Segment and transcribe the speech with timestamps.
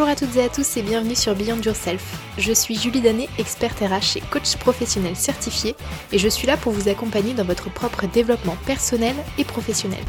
[0.00, 2.18] Bonjour à toutes et à tous et bienvenue sur Beyond Yourself.
[2.38, 5.76] Je suis Julie Danet, experte RH et coach professionnel certifié
[6.10, 10.02] et je suis là pour vous accompagner dans votre propre développement personnel et professionnel.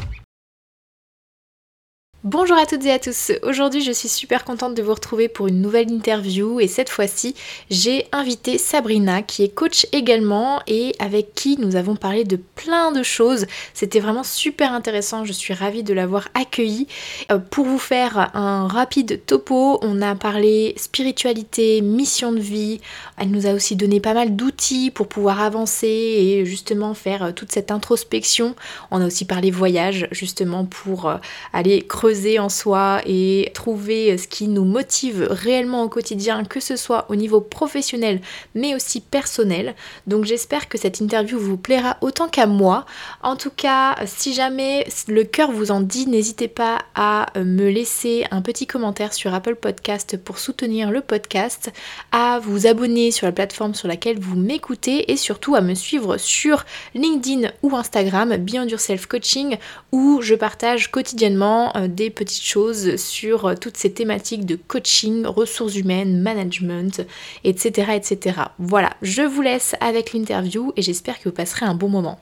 [2.24, 3.32] Bonjour à toutes et à tous.
[3.42, 7.34] Aujourd'hui, je suis super contente de vous retrouver pour une nouvelle interview et cette fois-ci,
[7.68, 12.92] j'ai invité Sabrina qui est coach également et avec qui nous avons parlé de plein
[12.92, 13.46] de choses.
[13.74, 15.24] C'était vraiment super intéressant.
[15.24, 16.86] Je suis ravie de l'avoir accueillie.
[17.32, 22.80] Euh, pour vous faire un rapide topo, on a parlé spiritualité, mission de vie.
[23.18, 27.32] Elle nous a aussi donné pas mal d'outils pour pouvoir avancer et justement faire euh,
[27.32, 28.54] toute cette introspection.
[28.92, 31.16] On a aussi parlé voyage justement pour euh,
[31.52, 36.76] aller creuser en soi et trouver ce qui nous motive réellement au quotidien, que ce
[36.76, 38.20] soit au niveau professionnel
[38.54, 39.74] mais aussi personnel.
[40.06, 42.84] Donc j'espère que cette interview vous plaira autant qu'à moi.
[43.22, 48.24] En tout cas, si jamais le cœur vous en dit, n'hésitez pas à me laisser
[48.30, 51.72] un petit commentaire sur Apple Podcast pour soutenir le podcast,
[52.12, 56.16] à vous abonner sur la plateforme sur laquelle vous m'écoutez et surtout à me suivre
[56.16, 59.56] sur LinkedIn ou Instagram Beyond Yourself Coaching
[59.92, 65.24] où je partage quotidiennement euh, des petites choses sur euh, toutes ces thématiques de coaching,
[65.24, 67.02] ressources humaines, management,
[67.44, 67.92] etc.
[67.94, 68.40] etc.
[68.58, 72.20] Voilà, je vous laisse avec l'interview et j'espère que vous passerez un bon moment.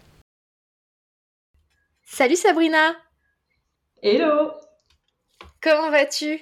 [2.02, 2.96] Salut Sabrina
[4.02, 4.50] Hello
[5.62, 6.40] Comment vas-tu?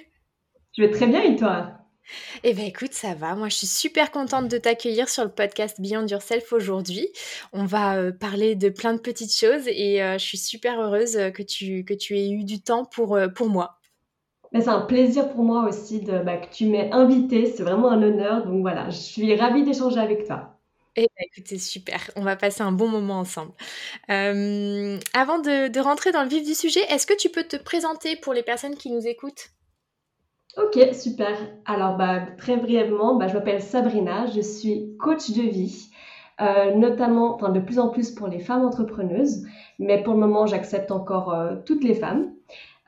[0.77, 1.71] Je vais très bien et toi?
[2.43, 3.35] Eh bien écoute, ça va.
[3.35, 7.09] Moi, je suis super contente de t'accueillir sur le podcast Beyond Yourself aujourd'hui.
[7.53, 11.17] On va euh, parler de plein de petites choses et euh, je suis super heureuse
[11.33, 13.79] que tu, que tu aies eu du temps pour, euh, pour moi.
[14.53, 17.45] c'est un plaisir pour moi aussi de, bah, que tu m'aies invitée.
[17.45, 18.45] C'est vraiment un honneur.
[18.45, 20.55] Donc voilà, je suis ravie d'échanger avec toi.
[20.95, 22.11] Eh bien, écoute, c'est super.
[22.15, 23.53] On va passer un bon moment ensemble.
[24.07, 28.15] avant de, de rentrer dans le vif du sujet, est-ce que tu peux te présenter
[28.15, 29.51] pour les personnes qui nous écoutent?
[30.59, 31.37] Ok, super.
[31.65, 35.89] Alors, bah, très brièvement, bah, je m'appelle Sabrina, je suis coach de vie,
[36.41, 39.45] euh, notamment, enfin, de plus en plus pour les femmes entrepreneuses,
[39.77, 42.33] mais pour le moment, j'accepte encore euh, toutes les femmes.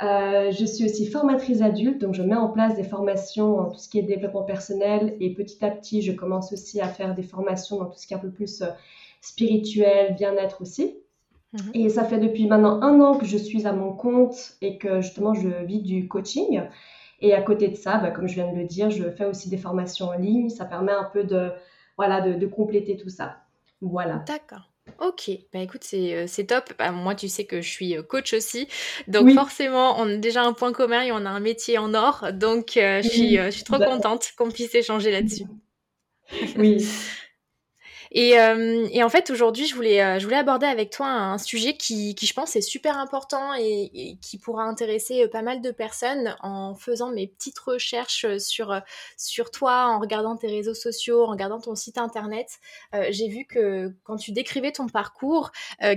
[0.01, 3.77] Euh, je suis aussi formatrice adulte, donc je mets en place des formations en tout
[3.77, 7.23] ce qui est développement personnel et petit à petit, je commence aussi à faire des
[7.23, 8.63] formations dans tout ce qui est un peu plus
[9.21, 10.97] spirituel, bien-être aussi.
[11.53, 11.71] Mhm.
[11.73, 15.01] Et ça fait depuis maintenant un an que je suis à mon compte et que
[15.01, 16.63] justement je vis du coaching.
[17.21, 19.49] Et à côté de ça, bah, comme je viens de le dire, je fais aussi
[19.49, 20.49] des formations en ligne.
[20.49, 21.51] Ça permet un peu de,
[21.97, 23.37] voilà, de, compléter tout ça.
[23.81, 24.23] Voilà.
[24.27, 24.67] D'accord.
[24.99, 26.73] Ok, bah écoute, c'est, euh, top.
[26.77, 28.67] Bah, moi, tu sais que je suis euh, coach aussi.
[29.07, 32.33] Donc forcément, on a déjà un point commun et on a un métier en or.
[32.33, 35.45] Donc euh, je, suis, je suis trop contente qu'on puisse échanger là-dessus.
[36.57, 36.85] Oui.
[38.15, 41.75] Euh, et, en fait, aujourd'hui, je voulais, euh, je voulais aborder avec toi un, sujet
[41.75, 45.71] qui, qui, je pense, est super important et, qui pourra intéresser euh, pas mal de
[45.71, 48.79] personnes en faisant mes petites recherches sur,
[49.17, 52.59] sur toi, en regardant tes réseaux sociaux, en regardant ton site internet.
[53.09, 55.51] J'ai vu que quand tu décrivais ton parcours,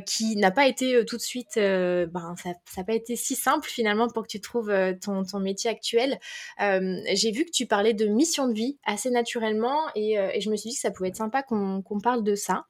[0.06, 4.08] qui n'a pas été tout de suite, ben, ça n'a pas été si simple finalement
[4.08, 6.18] pour que tu trouves ton, ton métier actuel.
[6.58, 10.56] J'ai vu que tu parlais de mission de vie assez naturellement et, et, je me
[10.56, 12.66] suis dit que ça pouvait être sympa qu'on parle de ça.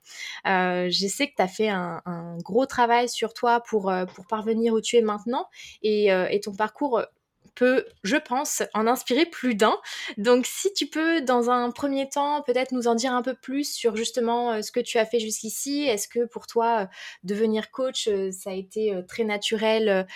[0.46, 2.00] Euh, je sais que tu as fait un,
[2.42, 5.48] gros travail sur toi pour, euh, pour parvenir où tu es maintenant
[5.82, 7.02] et, euh, ton parcours
[7.54, 9.76] peut, je pense, en inspirer plus d'un.
[10.18, 13.72] Donc si tu peux, dans un premier temps, peut-être nous en dire un peu plus
[13.72, 15.84] sur justement ce que tu as fait jusqu'ici.
[15.84, 16.88] Est-ce que pour toi,
[17.22, 20.06] devenir coach, ça a été très naturel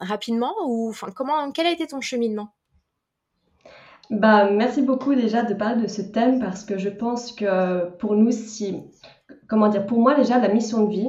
[0.00, 2.54] rapidement ou comment quel a été ton cheminement?
[4.12, 8.14] Bah, merci beaucoup déjà de parler de ce thème parce que je pense que pour
[8.14, 8.82] nous, si,
[9.48, 11.08] comment dire, pour moi déjà, la mission de vie,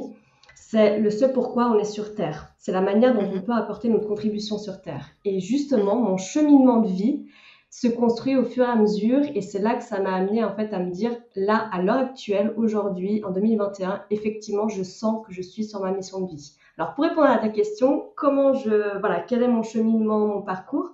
[0.54, 2.54] c'est le ce pourquoi on est sur Terre.
[2.56, 3.44] C'est la manière dont on mhm.
[3.44, 5.10] peut apporter notre contribution sur Terre.
[5.26, 7.26] Et justement, mon cheminement de vie
[7.68, 10.54] se construit au fur et à mesure et c'est là que ça m'a amené en
[10.54, 15.32] fait à me dire, là, à l'heure actuelle, aujourd'hui, en 2021, effectivement, je sens que
[15.34, 16.56] je suis sur ma mission de vie.
[16.78, 20.93] Alors, pour répondre à ta question, comment je, voilà, quel est mon cheminement, mon parcours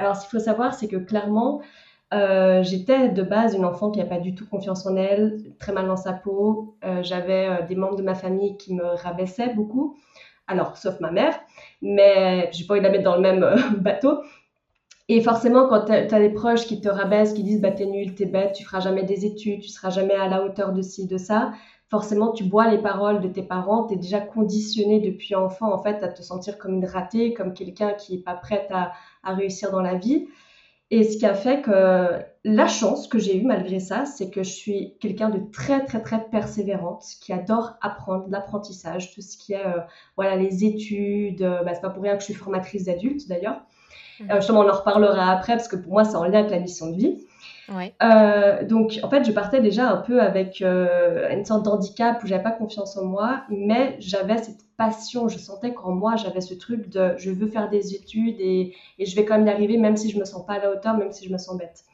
[0.00, 1.60] alors, ce qu'il faut savoir, c'est que clairement,
[2.14, 5.72] euh, j'étais de base une enfant qui n'a pas du tout confiance en elle, très
[5.72, 6.74] mal dans sa peau.
[6.84, 9.98] Euh, j'avais euh, des membres de ma famille qui me rabaissaient beaucoup.
[10.46, 11.38] Alors, sauf ma mère,
[11.82, 14.20] mais j'ai pas envie de la mettre dans le même bateau.
[15.08, 18.14] Et forcément, quand tu as, des proches qui te rabaissent, qui disent bah, t'es nul,
[18.14, 21.06] t'es bête, tu feras jamais des études, tu seras jamais à la hauteur de ci,
[21.06, 21.52] de ça,
[21.90, 25.82] forcément, tu bois les paroles de tes parents, tu es déjà conditionné depuis enfant, en
[25.82, 28.92] fait, à te sentir comme une ratée, comme quelqu'un qui n'est pas prête à,
[29.24, 30.26] réussir dans la vie.
[30.92, 34.42] Et ce qui a fait que la chance que j'ai eue malgré ça, c'est que
[34.42, 39.52] je suis quelqu'un de très très très persévérante, qui adore apprendre, l'apprentissage, tout ce qui
[39.52, 39.80] est euh,
[40.16, 41.42] voilà les études.
[41.42, 43.60] Euh, bah, c'est pas pour rien que je suis formatrice d'adultes d'ailleurs.
[44.20, 44.36] Mhm.
[44.36, 46.90] justement, on en reparlera après parce que pour moi, c'est en lien avec la mission
[46.90, 47.26] de vie.
[48.68, 52.50] donc, en fait, je partais déjà un peu avec une sorte d'handicap où j'avais pas
[52.50, 55.28] confiance en moi, mais j'avais cette passion.
[55.28, 59.04] Je sentais qu'en moi, j'avais ce truc de je veux faire des études et, et,
[59.04, 60.96] je vais quand même y arriver, même si je me sens pas à la hauteur,
[60.96, 61.84] même si je me sens bête.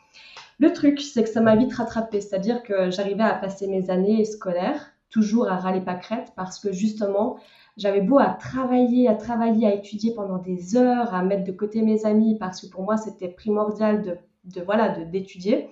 [0.61, 4.25] Le truc, c'est que ça m'a vite rattrapé, c'est-à-dire que j'arrivais à passer mes années
[4.25, 7.39] scolaires toujours à râler pâquerette parce que justement,
[7.77, 11.83] j'avais beau à travailler, à travailler, à étudier pendant des heures, à mettre de côté
[11.83, 15.71] mes amis parce que pour moi c'était primordial de, de voilà d'étudier.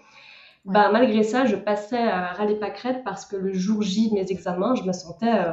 [0.64, 4.30] Bah, malgré ça, je passais à râler pâquerette parce que le jour J de mes
[4.30, 5.52] examens, je me sentais euh,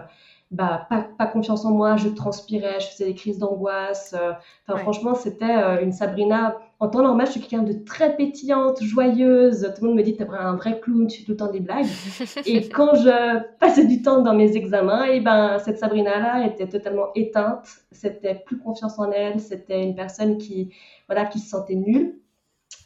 [0.51, 4.13] bah, pas, pas, confiance en moi, je transpirais, je faisais des crises d'angoisse.
[4.19, 4.33] Euh,
[4.67, 6.57] enfin, franchement, c'était euh, une Sabrina.
[6.79, 9.71] En temps normal, je suis quelqu'un de très pétillante, joyeuse.
[9.73, 11.51] Tout le monde me dit, tu es un vrai clown, tu fais tout le temps
[11.51, 11.85] des blagues.
[12.45, 16.67] et quand je passais du temps dans mes examens, et eh ben, cette Sabrina-là était
[16.67, 17.65] totalement éteinte.
[17.93, 19.39] C'était plus confiance en elle.
[19.39, 20.73] C'était une personne qui,
[21.07, 22.15] voilà, qui se sentait nulle.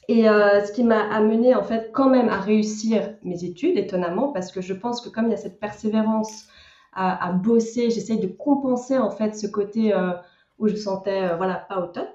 [0.07, 4.31] Et euh, ce qui m'a amené en fait quand même à réussir mes études, étonnamment,
[4.31, 6.47] parce que je pense que comme il y a cette persévérance
[6.95, 10.13] à, bosser, j'essaye de compenser en fait ce côté euh,
[10.59, 12.07] où je sentais euh, voilà pas au top.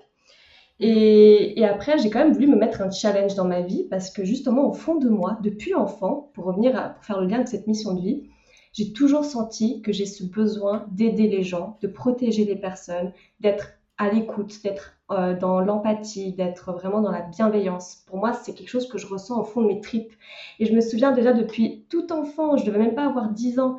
[0.83, 4.25] Et, après, j'ai quand même voulu me mettre un challenge dans ma vie parce que
[4.25, 7.49] justement, au fond de moi, depuis enfant, pour revenir à, pour faire le lien avec
[7.49, 8.31] cette mission de vie,
[8.73, 13.73] j'ai toujours senti que j'ai ce besoin d'aider les gens, de protéger les personnes, d'être
[13.99, 18.05] à l'écoute, d'être euh, dans l'empathie, d'être vraiment dans la bienveillance.
[18.07, 20.13] Pour moi, c'est quelque chose que je ressens au fond de mes tripes.
[20.59, 23.59] Et je me souviens déjà depuis tout enfant, je ne devais même pas avoir 10
[23.59, 23.79] ans,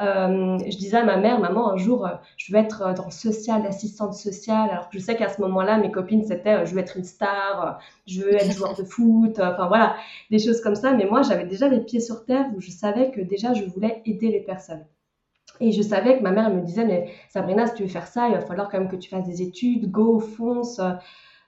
[0.00, 3.10] euh, je disais à ma mère, maman, un jour, euh, je veux être dans le
[3.10, 4.70] social, assistante sociale.
[4.70, 7.80] Alors que je sais qu'à ce moment-là, mes copines, c'était, je veux être une star,
[8.06, 9.96] je veux être joueur de foot, enfin voilà,
[10.30, 10.92] des choses comme ça.
[10.92, 14.02] Mais moi, j'avais déjà les pieds sur terre où je savais que déjà, je voulais
[14.06, 14.84] aider les personnes.
[15.60, 18.28] Et je savais que ma mère me disait, mais Sabrina, si tu veux faire ça,
[18.28, 20.80] il va falloir quand même que tu fasses des études, go, fonce.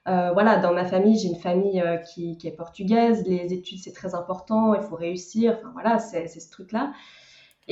[0.08, 3.93] Euh, voilà, dans ma famille, j'ai une famille euh, qui, est portugaise, les études c'est
[3.93, 6.93] très important, il faut réussir, enfin voilà, c'est ce truc-là.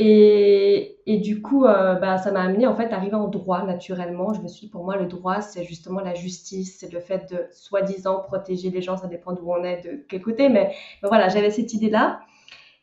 [0.00, 4.32] Et, du coup, euh, bah, ça m'a amené en fait à arriver en droit naturellement.
[4.32, 7.28] Je me suis dit, pour moi, le droit, c'est justement la justice, c'est le fait
[7.32, 10.72] de soi-disant protéger les gens, ça dépend d'où on est, de quel côté, mais,
[11.02, 12.20] mais voilà, j'avais cette idée-là.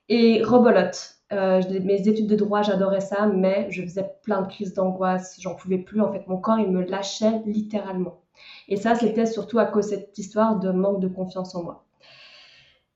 [0.10, 4.74] Et rebolote, euh, mes études de droit, j'adorais ça, mais je faisais plein de crises
[4.74, 5.38] d'angoisse.
[5.40, 6.02] J'en pouvais plus.
[6.02, 8.22] En fait, mon corps, il me lâchait littéralement.
[8.68, 11.85] Et ça, c'était surtout à cause de cette histoire de manque de confiance en moi.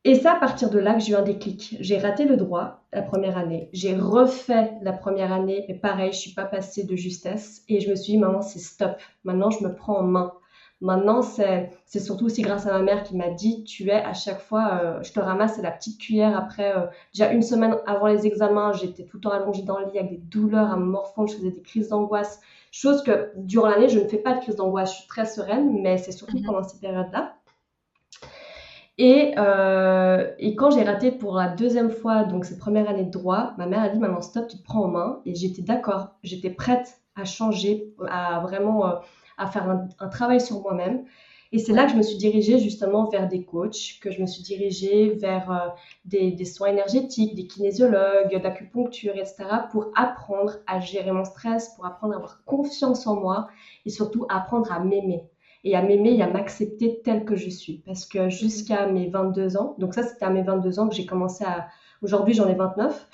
[0.06, 1.75] Et ça, à partir de là, que j'ai eu un déclic.
[1.81, 3.69] J'ai raté le droit la première année.
[3.74, 7.63] J'ai refait la première année, mais pareil, je suis pas passée de justesse.
[7.68, 8.98] Et je me suis dit, maman, c'est stop.
[9.25, 10.34] Maintenant, je me prends en main.
[10.81, 14.40] Maintenant, c'est surtout aussi grâce à ma mère qui m'a dit, tu es à chaque
[14.40, 18.25] fois, euh, je te ramasse la petite cuillère après, euh, déjà une semaine avant les
[18.25, 21.28] examens, j'étais tout le temps allongée dans le lit avec des douleurs à me morfondre,
[21.28, 22.40] je faisais des crises d'angoisse,
[22.72, 25.81] chose que durant l'année, je ne fais pas de crise d'angoisse, je suis très sereine,
[25.81, 26.45] mais c'est surtout mhm.
[26.45, 27.36] pendant ces périodes-là.
[29.01, 33.10] Et, euh, et, quand j'ai raté pour la deuxième fois, donc cette première année de
[33.10, 35.22] droit, ma mère a dit, maman, stop, tu te prends en main.
[35.25, 39.00] Et j'étais d'accord, j'étais prête à changer, à vraiment
[39.38, 39.69] à faire
[40.00, 41.06] un, travail sur moi-même.
[41.51, 44.28] Et c'est là que je me suis dirigée justement vers des coachs, que je me
[44.28, 45.69] suis dirigée vers euh,
[46.06, 52.14] des, soins énergétiques, des kinésiologues, d'acupuncture, etc., pour apprendre à gérer mon stress, pour apprendre
[52.14, 53.47] à avoir confiance en moi
[53.85, 55.23] et surtout apprendre à m'aimer.
[55.63, 57.83] Et à m'aimer et à m'accepter telle que je suis.
[57.85, 61.06] Parce que jusqu'à mes 22 ans, donc ça c'était à mes 22 ans que j'ai
[61.06, 61.68] commencé à...
[62.01, 63.09] Aujourd'hui j'en ai 29,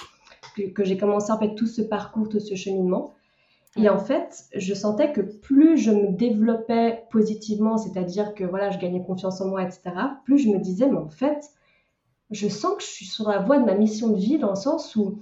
[0.73, 3.13] que j'ai commencé en fait tout ce parcours, tout ce cheminement.
[3.77, 8.79] Et en fait, je sentais que plus je me développais positivement, c'est-à-dire que voilà, je
[8.79, 9.81] gagnais confiance en moi, etc.,
[10.23, 11.49] plus je me disais, mais en fait,
[12.31, 14.55] je sens que je suis sur la voie de ma mission de vie dans le
[14.55, 15.19] sens où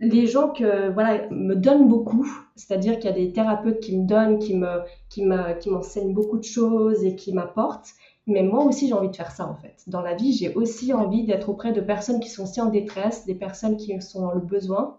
[0.00, 4.06] les gens que voilà me donnent beaucoup, c'est-à-dire qu'il y a des thérapeutes qui me
[4.06, 7.90] donnent, qui me qui m'enseignent beaucoup de choses et qui m'apportent.
[8.26, 9.84] Mais moi aussi, j'ai envie de faire ça en fait.
[9.86, 13.24] Dans la vie, j'ai aussi envie d'être auprès de personnes qui sont aussi en détresse,
[13.24, 14.98] des personnes qui sont dans le besoin.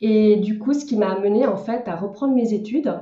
[0.00, 2.92] Et du coup, ce qui m'a amené en fait à reprendre mes études.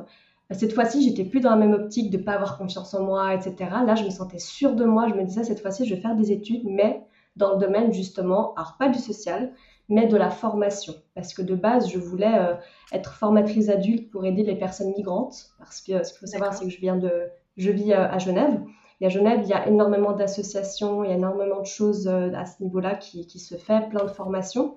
[0.51, 3.57] Cette fois-ci, j'étais plus dans la même optique de pas avoir confiance en moi, etc.
[3.87, 5.09] Là, je me sentais sûre de moi.
[5.09, 7.03] Je me disais cette fois-ci, je vais faire des études, mais
[7.37, 9.53] dans le domaine justement, alors pas du social,
[9.89, 10.95] mais de la formation.
[11.15, 12.55] Parce que de base, je voulais euh,
[12.93, 15.51] être formatrice adulte pour aider les personnes migrantes.
[15.59, 18.19] Parce que ce qu'il faut savoir, c'est que je viens de, je vis euh, à
[18.19, 18.61] Genève.
[19.01, 22.33] Et à Genève, il y a énormément d'associations, il y a énormément de choses euh,
[22.35, 24.75] à ce niveau-là qui, qui se fait, plein de formations.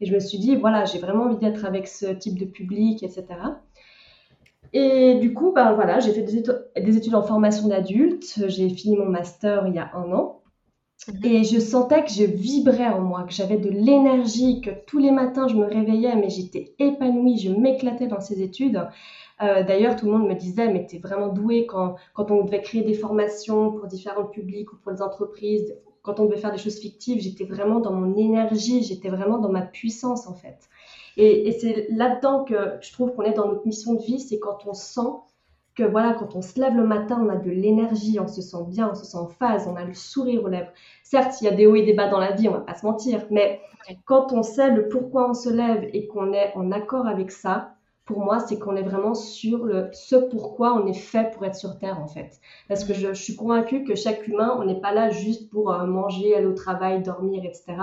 [0.00, 3.02] Et je me suis dit, voilà, j'ai vraiment envie d'être avec ce type de public,
[3.02, 3.26] etc.
[4.72, 8.44] Et du coup, ben voilà, j'ai fait des études, en formation d'adulte.
[8.48, 10.37] J'ai fini mon master il y a un an.
[11.06, 11.24] Mhm.
[11.24, 15.10] Et je sentais que je vibrais en moi, que j'avais de l'énergie, que tous les
[15.10, 18.86] matins je me réveillais, mais j'étais épanouie, je m'éclatais dans ces études.
[19.40, 22.44] Euh, d'ailleurs, tout le monde me disait, mais tu es vraiment doué quand, quand on
[22.44, 26.52] devait créer des formations pour différents publics ou pour les entreprises, quand on devait faire
[26.52, 30.68] des choses fictives, j'étais vraiment dans mon énergie, j'étais vraiment dans ma puissance en fait.
[31.16, 34.38] Et, et c'est là-dedans que je trouve qu'on est dans notre mission de vie, c'est
[34.38, 35.10] quand on sent
[35.78, 38.64] que voilà, quand on se lève le matin, on a de l'énergie, on se sent
[38.66, 40.72] bien, on se sent en phase, on a le sourire aux lèvres.
[41.04, 42.74] Certes, il y a des hauts et des bas dans la vie, on va pas
[42.74, 43.60] se mentir, mais
[44.04, 47.74] quand on sait le pourquoi on se lève et qu'on est en accord avec ça,
[48.06, 51.54] pour moi, c'est qu'on est vraiment sur le, ce pourquoi on est fait pour être
[51.54, 52.40] sur Terre, en fait.
[52.66, 55.86] Parce que je, suis convaincue que chaque humain, on n'est pas là juste pour euh,
[55.86, 57.76] manger, aller au travail, dormir, etc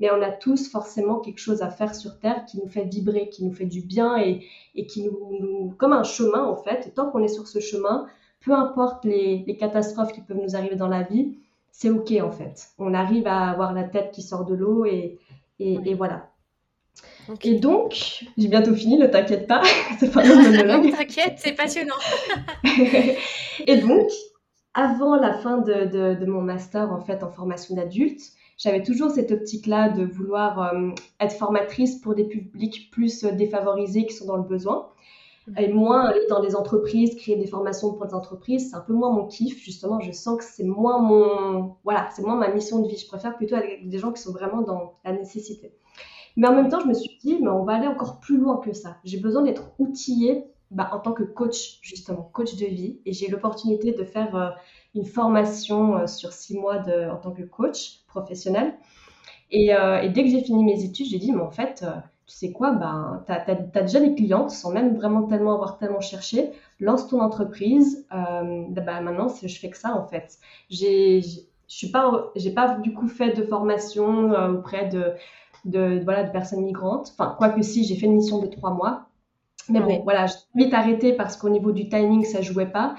[0.00, 3.28] mais on a tous forcément quelque chose à faire sur Terre qui nous fait vibrer,
[3.28, 4.46] qui nous fait du bien et,
[4.86, 6.86] qui nous, comme un chemin en fait.
[6.86, 8.06] Et tant qu'on est sur ce chemin,
[8.40, 11.36] peu importe les, catastrophes qui peuvent nous arriver dans la vie,
[11.70, 12.68] c'est ok en fait.
[12.78, 15.18] On arrive à avoir la tête qui sort de l'eau et,
[15.58, 16.30] et, voilà.
[17.42, 19.62] Et donc, j'ai bientôt fini, ne t'inquiète pas,
[19.98, 20.90] c'est pas un monologue.
[20.96, 21.94] T'inquiète, c'est passionnant.
[23.66, 24.08] et donc,
[24.72, 28.20] avant la fin de, de, de, mon master en fait en formation d'adulte,
[28.60, 34.04] j'avais toujours cette optique-là de vouloir euh, être formatrice pour des publics plus euh, défavorisés
[34.04, 34.90] qui sont dans le besoin.
[35.46, 35.54] Mhm.
[35.58, 38.92] Et moins aller dans des entreprises, créer des formations pour des entreprises, c'est un peu
[38.92, 39.98] moins mon kiff, justement.
[40.00, 42.98] Je sens que c'est moins mon, voilà, c'est moins ma mission de vie.
[42.98, 45.72] Je préfère plutôt avec des gens qui sont vraiment dans la nécessité.
[46.36, 48.58] Mais en même temps, je me suis dit, mais on va aller encore plus loin
[48.58, 48.98] que ça.
[49.04, 53.00] J'ai besoin d'être outillée bah, en tant que coach, justement, coach de vie.
[53.04, 54.50] Et j'ai l'opportunité de faire euh,
[54.94, 58.74] une formation euh, sur six mois de, en tant que coach professionnel.
[59.50, 61.84] Et, euh, et dès que j'ai fini mes études, j'ai dit, mais en fait,
[62.26, 66.00] tu sais quoi, ben, tu as, déjà des clientes sans même vraiment tellement avoir tellement
[66.00, 66.52] cherché.
[66.78, 68.06] Lance ton entreprise.
[68.10, 70.38] Ben, maintenant, je fais que ça, en fait.
[70.70, 71.20] J'ai,
[71.92, 75.14] pas, pas du coup fait de formation auprès de,
[75.64, 77.12] de, voilà, de personnes migrantes.
[77.18, 79.09] Enfin, quoique si, j'ai fait une mission de trois mois.
[79.70, 82.94] Mais bon, voilà, j'ai vite arrêté parce qu'au niveau du timing, ça jouait pas.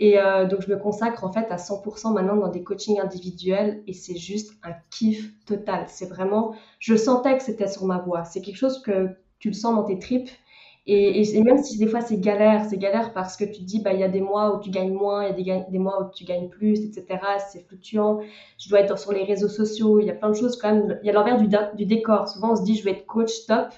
[0.00, 3.82] Et euh, donc, je me consacre en fait à 100% maintenant dans des coachings individuels
[3.86, 5.86] et c'est juste un kiff total.
[5.88, 8.24] C'est vraiment, je sentais que c'était sur ma voie.
[8.24, 9.08] C'est quelque chose que
[9.40, 10.30] tu le sens dans tes tripes.
[10.90, 13.82] Et, et, même si des fois c'est galère, c'est galère parce que tu te dis,
[13.82, 15.78] bah, il y a des mois où tu gagnes moins, il y a des, des,
[15.78, 17.20] mois où tu gagnes plus, etc.
[17.52, 18.20] C'est fluctuant.
[18.58, 20.00] Je dois être sur les réseaux sociaux.
[20.00, 20.98] Il y a plein de choses quand même.
[21.02, 22.28] Il y a l'envers du, du décor.
[22.28, 23.68] Souvent, on se dit, je vais être coach top.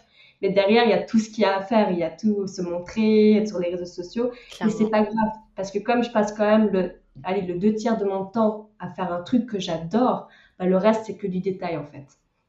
[0.43, 1.91] Mais derrière, il y a tout ce qu'il y a à faire.
[1.91, 4.31] Il y a tout se montrer, être sur les réseaux sociaux.
[4.65, 5.33] Mais c'est pas grave.
[5.57, 6.93] Parce que comme je passe quand même le,
[7.25, 10.29] allez, le deux tiers de mon temps à faire un truc que j'adore,
[10.59, 12.07] bah, le reste, c'est que du détail, en fait.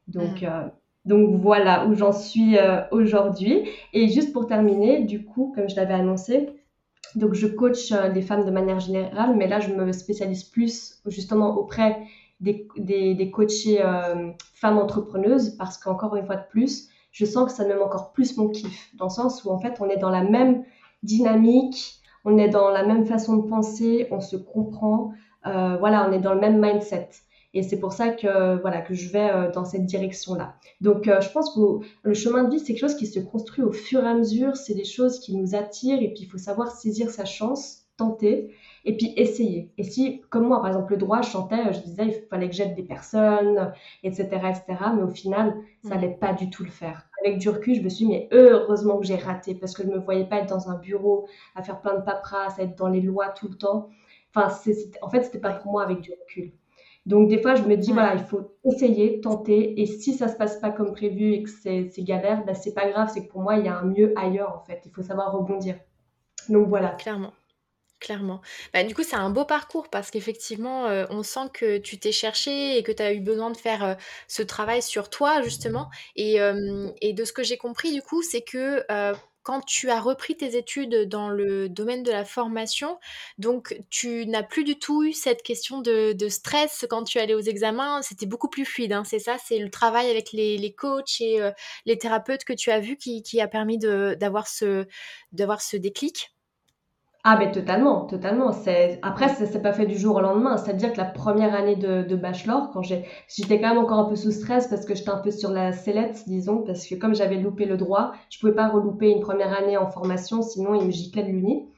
[0.08, 0.46] Donc, mm.
[0.46, 0.68] euh,
[1.04, 3.68] donc voilà où j'en suis euh, aujourd'hui.
[3.92, 6.48] Et juste pour terminer, du coup, comme je l'avais annoncé,
[7.14, 11.02] donc je coach euh, les femmes de manière générale, mais là, je me spécialise plus
[11.06, 11.98] justement auprès
[12.40, 13.80] des, des, des coachées
[14.54, 18.12] femmes entrepreneuses parce qu'encore une fois de plus, je sens que ça me met encore
[18.12, 20.64] plus mon kiff, dans le sens où en fait on est dans la même
[21.02, 25.12] dynamique, on est dans la même façon de penser, on se comprend,
[25.46, 27.08] euh, voilà, on est dans le même mindset.
[27.54, 30.54] Et c'est pour ça que voilà que je vais euh, dans cette direction-là.
[30.80, 31.60] Donc euh, je pense que
[32.02, 34.56] le chemin de vie c'est quelque chose qui se construit au fur et à mesure.
[34.56, 38.54] C'est des choses qui nous attirent et puis il faut savoir saisir sa chance, tenter
[38.84, 39.72] et puis essayer.
[39.78, 42.54] Et si, comme moi, par exemple, le droit, je chantais, je disais, il fallait que
[42.54, 43.72] j'aide des personnes,
[44.02, 44.64] etc., etc.,
[44.96, 45.94] mais au final, ça mm.
[45.94, 47.08] n'allait pas du tout le faire.
[47.24, 49.88] Avec du recul, je me suis dit, mais heureusement que j'ai raté, parce que je
[49.88, 52.76] ne me voyais pas être dans un bureau, à faire plein de paperasse, à être
[52.76, 53.88] dans les lois tout le temps.
[54.34, 54.48] Enfin,
[55.02, 56.52] en fait, c'était pas pour moi avec du recul.
[57.04, 59.80] Donc, des fois, je me dis, voilà, il faut essayer, tenter.
[59.80, 62.88] Et si ça se passe pas comme prévu et que c'est galère, ben, c'est pas
[62.88, 63.10] grave.
[63.12, 64.82] C'est que pour moi, il y a un mieux ailleurs, en fait.
[64.86, 65.76] Il faut savoir rebondir.
[66.48, 66.90] Donc, voilà.
[66.90, 67.32] Clairement.
[68.02, 68.40] Clairement.
[68.74, 72.10] Bah, du coup, c'est un beau parcours parce qu'effectivement, euh, on sent que tu t'es
[72.10, 73.94] cherché et que tu as eu besoin de faire euh,
[74.26, 75.88] ce travail sur toi, justement.
[76.16, 80.36] Et, de ce que j'ai compris, du coup, c'est que euh, quand tu as repris
[80.36, 82.98] tes études dans le domaine de la formation,
[83.38, 87.40] donc tu n'as plus du tout eu cette question de, stress quand tu allais aux
[87.40, 88.02] examens.
[88.02, 91.38] C'était beaucoup plus fluide, hein, c'est ça C'est le travail avec les, coachs et
[91.86, 94.86] les thérapeutes que tu as vu qui, a permis d'avoir ce
[95.76, 96.32] déclic
[97.24, 98.50] ah, mais totalement, totalement.
[98.50, 98.98] C'est...
[99.02, 100.56] Après, ça s'est pas fait du jour au lendemain.
[100.56, 103.04] C'est-à-dire que la première année de, de bachelor, quand j'ai...
[103.28, 105.72] j'étais quand même encore un peu sous stress parce que j'étais un peu sur la
[105.72, 109.56] sellette, disons, parce que comme j'avais loupé le droit, je pouvais pas relouper une première
[109.56, 111.68] année en formation, sinon il me giclait de l'uni.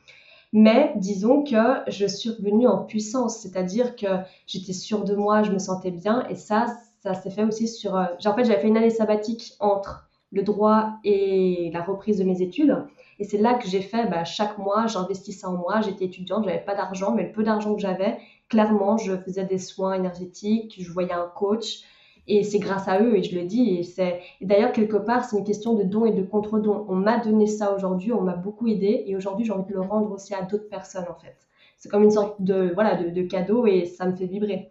[0.54, 4.06] Mais disons que je suis revenue en puissance, c'est-à-dire que
[4.46, 6.66] j'étais sûre de moi, je me sentais bien, et ça,
[7.02, 7.96] ça s'est fait aussi sur...
[7.96, 12.24] Euh, en fait, j'avais fait une année sabbatique entre le droit et la reprise de
[12.24, 12.76] mes études.
[13.24, 15.80] Et c'est là que j'ai fait, bah, chaque mois, j'investissais en moi.
[15.80, 18.18] J'étais étudiante, j'avais pas d'argent, mais le peu d'argent que j'avais,
[18.50, 21.84] clairement, je faisais des soins énergétiques, je voyais un coach.
[22.26, 23.76] Et c'est grâce à eux, et je le dis.
[23.76, 26.84] Et, c'est d'ailleurs, quelque part, c'est une question de don et de contre-don.
[26.90, 29.80] On m'a donné ça aujourd'hui, on m'a beaucoup aidé, et aujourd'hui, j'ai envie de le
[29.80, 31.38] rendre aussi à d'autres personnes, en fait.
[31.78, 34.70] C'est comme une sorte de, voilà, de, cadeau, et ça me fait vibrer.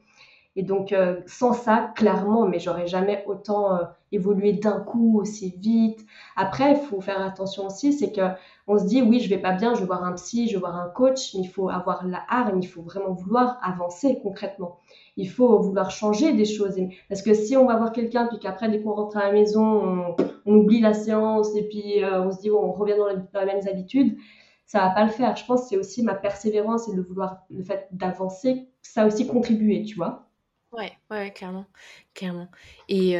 [0.55, 5.55] Et donc, euh, sans ça, clairement, mais j'aurais jamais autant euh, évolué d'un coup aussi
[5.57, 6.05] vite.
[6.36, 8.22] Après, il faut faire attention aussi, c'est que
[8.67, 10.60] on se dit, oui, je vais pas bien, je vais voir un psy, je vais
[10.60, 14.79] voir un coach, mais il faut avoir la hargne, il faut vraiment vouloir avancer concrètement.
[15.17, 16.75] Il faut vouloir changer des choses.
[17.10, 20.15] Parce que si on va voir quelqu'un, puis qu'après, dès qu'on rentre à la maison,
[20.45, 23.67] on, oublie la séance, et puis euh, on se dit, on revient dans, les mêmes
[23.67, 24.17] habitudes,
[24.65, 25.36] ça va pas le faire.
[25.36, 29.07] Je pense que c'est aussi ma persévérance et le vouloir, le fait d'avancer, ça a
[29.07, 30.29] aussi contribué, tu vois.
[30.74, 31.65] Ouais, ouais, clairement,
[32.13, 32.50] clairement.
[32.89, 33.15] Et,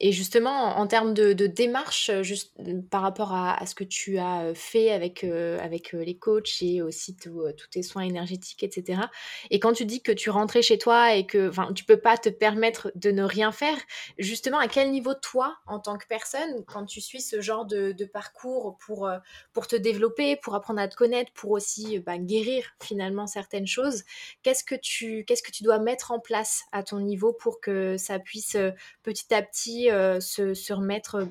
[0.00, 2.52] et justement, en, termes de, de démarche, juste
[2.90, 7.42] par rapport à, ce que tu as fait avec, avec les coachs et aussi tous
[7.70, 9.02] tes soins énergétiques, etc.
[9.50, 12.28] Et quand tu dis que tu rentrais chez toi et que tu peux pas te
[12.28, 13.76] permettre de ne rien faire,
[14.18, 17.92] justement, à quel niveau toi, en tant que personne, quand tu suis ce genre de,
[17.92, 19.10] de parcours pour,
[19.52, 24.04] pour te développer, pour apprendre à te connaître, pour aussi bah, guérir finalement certaines choses,
[24.42, 27.96] qu'est-ce que tu qu'est-ce que tu dois mettre en place à ton niveau pour que
[27.96, 28.70] ça puisse euh,
[29.02, 31.28] petit à petit euh, se, remettre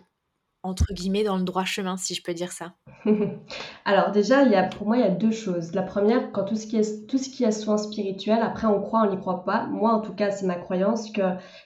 [0.62, 2.74] entre guillemets dans le droit chemin, si je peux dire ça
[3.86, 5.74] Alors déjà, il y a, pour moi, il y a deux choses.
[5.74, 8.81] La première, quand tout ce qui est, tout ce qui est soin spirituel, après on
[8.81, 9.67] croit, on n'y croit pas.
[9.67, 11.22] Moi, en tout cas, c'est ma croyance que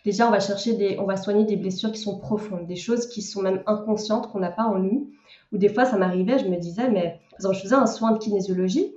[0.06, 3.08] déjà on va chercher des, on va soigner des blessures qui sont profondes, des choses
[3.08, 5.12] qui sont même inconscientes qu'on n'a pas en nous.
[5.52, 8.12] Ou des fois, ça m'arrivait, je me disais, mais par exemple, je faisais un soin
[8.12, 8.94] de kinésiologie,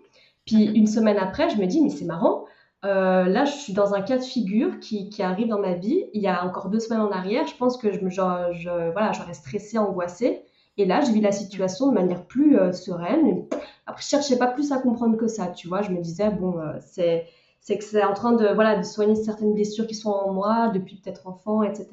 [0.46, 2.45] puis une semaine après, je me dis, mais c'est marrant,
[2.86, 6.04] euh, là, je suis dans un cas de figure qui, arrive dans ma vie.
[6.12, 9.12] Il y a encore deux semaines en arrière, je pense que je me, je, voilà,
[9.12, 10.42] j'aurais stressé, angoissée.
[10.78, 13.46] Et là, je vis la situation de manière plus euh, sereine.
[13.86, 15.82] Après, je cherchais pas plus à comprendre que ça, tu vois.
[15.82, 17.26] Je me disais, bon, euh, c'est,
[17.60, 20.68] c'est que c'est en train de, voilà, de soigner certaines blessures qui sont en moi
[20.68, 21.88] depuis peut-être enfant, etc.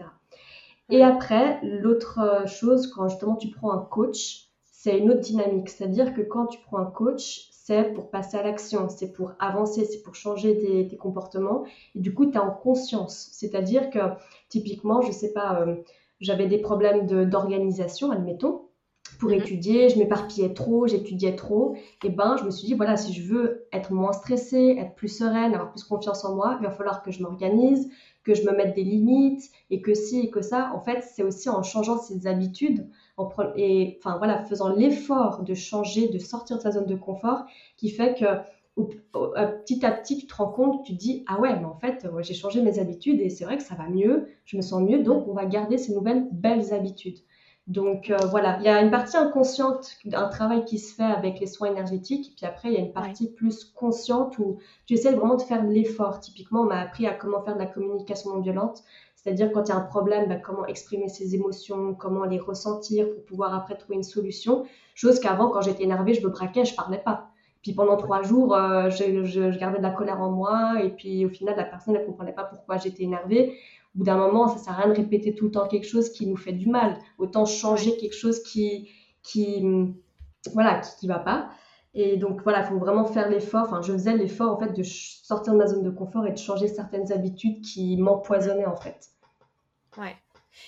[0.90, 4.50] Et après, l'autre chose, quand justement tu prends un coach,
[4.84, 5.70] c'est une autre dynamique.
[5.70, 9.86] C'est-à-dire que quand tu prends un coach, c'est pour passer à l'action, c'est pour avancer,
[9.86, 10.58] c'est pour changer
[10.90, 11.64] tes, comportements.
[11.96, 13.30] Et du coup, tu es en conscience.
[13.32, 14.00] C'est-à-dire que,
[14.50, 15.78] typiquement, je sais pas, euh,
[16.20, 18.64] j'avais des problèmes d'organisation, admettons,
[19.20, 19.36] pour mhm.
[19.36, 21.78] étudier, je m'éparpillais trop, j'étudiais trop.
[22.04, 25.08] Et ben, je me suis dit, voilà, si je veux être moins stressée, être plus
[25.08, 27.90] sereine, avoir plus confiance en moi, il va falloir que je m'organise,
[28.24, 30.70] que je me mette des limites, et que si et que ça.
[30.74, 32.88] En fait, c'est aussi en changeant ses habitudes
[33.56, 37.44] et enfin voilà, faisant l'effort de changer, de sortir de sa zone de confort,
[37.78, 38.26] qui fait que
[38.76, 42.08] petit à petit, tu te rends compte, tu te dis ah ouais, mais en fait,
[42.22, 45.00] j'ai changé mes habitudes et c'est vrai que ça va mieux, je me sens mieux,
[45.00, 47.20] donc on va garder ces nouvelles belles habitudes.
[47.68, 51.40] Donc euh, voilà, il y a une partie inconsciente, un travail qui se fait avec
[51.40, 55.14] les soins énergétiques, puis après il y a une partie plus consciente où tu essaies
[55.14, 56.20] vraiment de faire l'effort.
[56.20, 58.84] Typiquement, on m'a appris à comment faire de la communication non violente.
[59.16, 63.10] C'est-à-dire quand il y a un problème, bah, comment exprimer ses émotions, comment les ressentir
[63.10, 64.66] pour pouvoir après trouver une solution.
[64.96, 67.30] Chose qu'avant, quand j'étais énervée, je me braquais, je parlais pas.
[67.62, 71.30] Puis pendant trois jours, euh, je, gardais de la colère en moi et puis au
[71.30, 73.58] final, la personne ne comprenait pas pourquoi j'étais énervée.
[73.96, 76.12] Au bout d'un moment, ça sert à rien de répéter tout le temps quelque chose
[76.12, 76.98] qui nous fait du mal.
[77.18, 78.90] Autant changer quelque chose qui,
[79.22, 79.64] qui
[80.52, 81.50] voilà, qui, qui va pas.
[81.94, 83.66] Et donc voilà, il faut vraiment faire l'effort.
[83.68, 86.38] Enfin, je faisais l'effort en fait de sortir de ma zone de confort et de
[86.38, 89.10] changer certaines habitudes qui m'empoisonnaient en fait.
[89.98, 90.16] Ouais.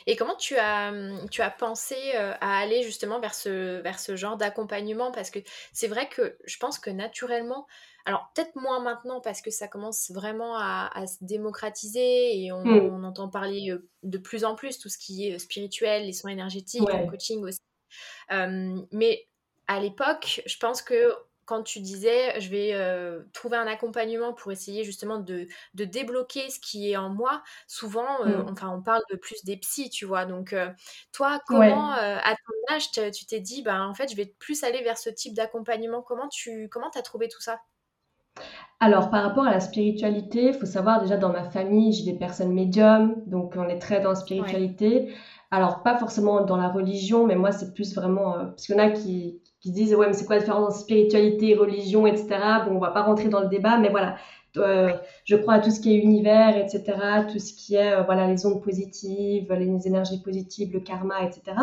[0.07, 0.91] Et comment tu as,
[1.31, 5.11] tu as pensé euh, à aller justement vers ce, vers ce genre d'accompagnement?
[5.11, 5.39] Parce que
[5.73, 7.65] c'est vrai que je pense que naturellement,
[8.05, 12.93] alors peut-être moins maintenant parce que ça commence vraiment à, se démocratiser et on, mm.
[12.93, 16.87] on, entend parler de plus en plus tout ce qui est spirituel, les soins énergétiques,
[16.87, 17.59] le coaching aussi.
[18.91, 19.27] mais
[19.67, 21.11] à l'époque, je pense que
[21.45, 26.49] quand tu disais je vais euh, trouver un accompagnement pour essayer justement de, de, débloquer
[26.49, 28.49] ce qui est en moi, souvent, euh, mmh.
[28.51, 30.25] enfin, on parle de plus des psys, tu vois.
[30.25, 30.69] Donc, euh,
[31.11, 34.81] toi, comment, à ton âge, tu t'es dit, ben, en fait, je vais plus aller
[34.83, 36.01] vers ce type d'accompagnement?
[36.01, 37.61] Comment tu comment as trouvé tout ça?
[38.79, 42.17] Alors, par rapport à la spiritualité, il faut savoir déjà dans ma famille, j'ai des
[42.17, 45.13] personnes médiums, donc on est très dans la spiritualité.
[45.51, 48.33] Alors, pas forcément dans la religion, mais moi, c'est plus vraiment.
[48.33, 50.79] parce qu'il y en a qui, qui disent ouais mais c'est quoi la différence entre
[50.79, 52.65] spiritualité, religion, etc.
[52.67, 54.15] Bon, on va pas rentrer dans le débat, mais voilà,
[54.61, 54.91] euh,
[55.23, 56.83] je crois à tout ce qui est univers, etc.
[57.31, 61.57] Tout ce qui est euh, voilà les ondes positives, les énergies positives, le karma, etc.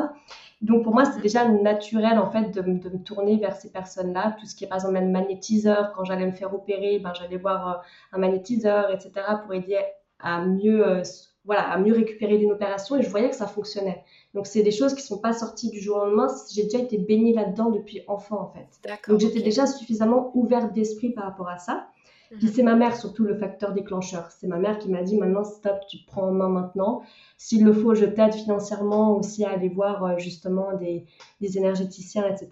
[0.61, 4.37] Donc pour moi c'est déjà naturel en fait de, de, me tourner vers ces personnes-là.
[4.39, 7.39] Tout ce qui est par exemple même magnétiseur, quand j'allais me faire opérer, ben j'allais
[7.39, 9.13] voir euh, un magnétiseur, etc.
[9.45, 9.79] pour aider
[10.21, 11.03] à mieux
[11.45, 14.05] voilà à mieux récupérer d'une opération et je voyais que ça fonctionnait.
[14.35, 16.29] Donc, c'est des choses qui sont pas sorties du jour au lendemain.
[16.53, 18.69] J'ai déjà été baignée là-dedans depuis enfant, en fait.
[19.09, 21.89] Donc, j'étais déjà suffisamment ouverte d'esprit par rapport à ça.
[22.39, 24.31] Puis c'est ma mère surtout le facteur déclencheur.
[24.31, 27.03] C'est ma mère qui m'a dit maintenant stop, tu prends en main maintenant.
[27.37, 31.05] S'il le faut, je t'aide financièrement aussi à aller voir euh, justement des,
[31.41, 32.51] des énergéticiens, etc.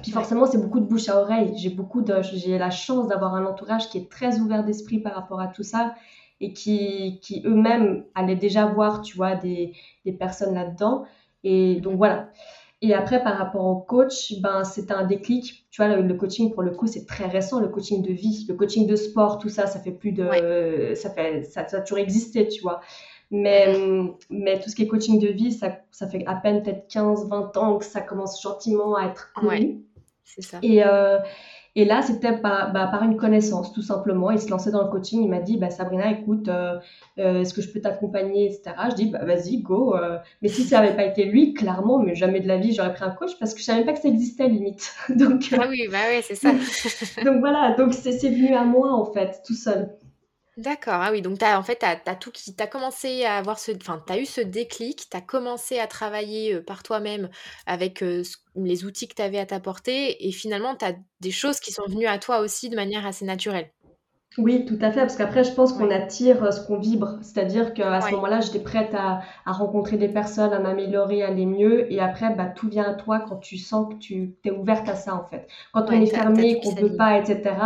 [0.00, 1.52] Puis forcément, c'est beaucoup de bouche à oreille.
[1.56, 5.14] J'ai beaucoup de, j'ai la chance d'avoir un entourage qui est très ouvert d'esprit par
[5.14, 5.94] rapport à tout ça
[6.40, 9.74] et qui, qui eux-mêmes allaient déjà voir, tu vois, des,
[10.04, 11.04] des personnes là-dedans.
[11.44, 12.30] Et donc voilà.
[12.84, 15.64] Et après, par rapport au coach, ben, c'était un déclic.
[15.70, 18.54] Tu vois, le, coaching, pour le coup, c'est très récent, le coaching de vie, le
[18.54, 20.28] coaching de sport, tout ça, ça fait plus de.
[20.96, 22.80] Ça, fait, ça, a toujours existé, tu vois.
[23.30, 23.72] Mais,
[24.30, 27.28] mais tout ce qui est coaching de vie, ça, ça fait à peine peut-être 15,
[27.28, 29.48] 20 ans que ça commence gentiment à être connu.
[29.48, 29.76] Ouais,
[30.24, 30.58] c'est ça.
[30.62, 31.18] Et, euh,
[31.74, 34.30] et là, c'était par, bah, par une connaissance, tout simplement.
[34.30, 35.22] Il se lançait dans le coaching.
[35.22, 36.78] Il m'a dit, bah, Sabrina, écoute, euh,
[37.18, 38.76] euh, est-ce que je peux t'accompagner, etc.
[38.90, 39.96] Je dis, bah, vas-y, go.
[39.96, 40.18] Euh.
[40.42, 43.04] Mais si ça n'avait pas été lui, clairement, mais jamais de la vie, j'aurais pris
[43.04, 44.92] un coach parce que je savais pas que ça existait, limite.
[45.08, 46.52] donc, ah oui, bah oui, c'est ça.
[47.24, 49.88] donc voilà, donc c'est venu à moi, en fait, tout seul.
[50.58, 53.58] D'accord, ah oui, donc as, en fait, tu as, tout qui, as commencé à avoir
[53.58, 57.30] ce, enfin, tu as eu ce déclic, tu as commencé à travailler par toi-même
[57.64, 58.04] avec
[58.54, 61.84] les outils que tu avais à t'apporter, et finalement, tu as des choses qui sont
[61.88, 63.70] venues à toi aussi de manière assez naturelle.
[64.38, 67.18] Oui, tout à fait, parce qu'après, je pense qu'on attire ce qu'on vibre.
[67.20, 71.92] C'est-à-dire qu'à ce moment-là, j'étais prête à, rencontrer des personnes, à m'améliorer, à aller mieux.
[71.92, 74.94] Et après, bah, tout vient à toi quand tu sens que tu es ouverte à
[74.94, 75.46] ça, en fait.
[75.72, 77.56] Quand on est fermé, qu'on ne veut pas, etc.,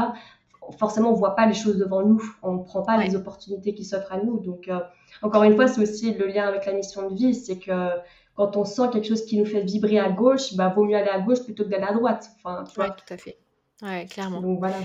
[0.79, 3.85] forcément, on voit pas les choses devant nous, on ne prend pas les opportunités qui
[3.85, 4.41] s'offrent à nous.
[4.41, 4.81] Donc, euh,
[5.23, 7.91] encore une fois, c'est aussi le lien avec la mission de vie, c'est que
[8.35, 11.09] quand on sent quelque chose qui nous fait vibrer à gauche, bah, vaut mieux aller
[11.09, 12.29] à gauche plutôt que d'aller à droite.
[12.37, 12.91] Enfin, tu vois.
[12.91, 13.39] tout à fait.
[13.83, 14.41] Ouais, clairement.
[14.41, 14.77] Donc voilà.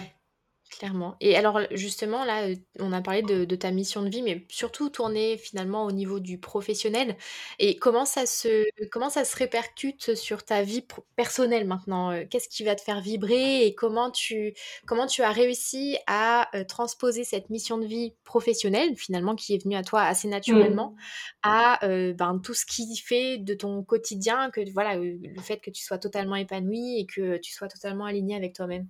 [0.71, 1.17] Clairement.
[1.19, 4.89] Et alors justement, là, euh, on a parlé de, ta mission de vie, mais surtout
[4.89, 7.17] tourner finalement au niveau du professionnel.
[7.59, 10.85] Et comment ça se, comment ça se répercute sur ta vie
[11.17, 14.53] personnelle maintenant euh, Qu'est-ce qui va te faire vibrer et comment tu,
[14.85, 19.63] comment tu as réussi à euh, transposer cette mission de vie professionnelle, finalement, qui est
[19.63, 20.97] venue à toi assez naturellement, mmh.
[21.43, 21.79] à
[22.13, 25.97] ben, tout ce qui fait de ton quotidien, que voilà, le fait que tu sois
[25.97, 28.87] totalement épanoui et que tu sois totalement aligné avec toi-même?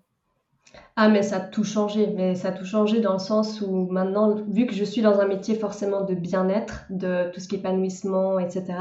[0.96, 2.08] Ah, mais ça a tout changé.
[2.16, 5.20] Mais ça a tout changé dans le sens où maintenant, vu que je suis dans
[5.20, 8.74] un métier forcément de bien-être, de tout ce qui est épanouissement, etc.,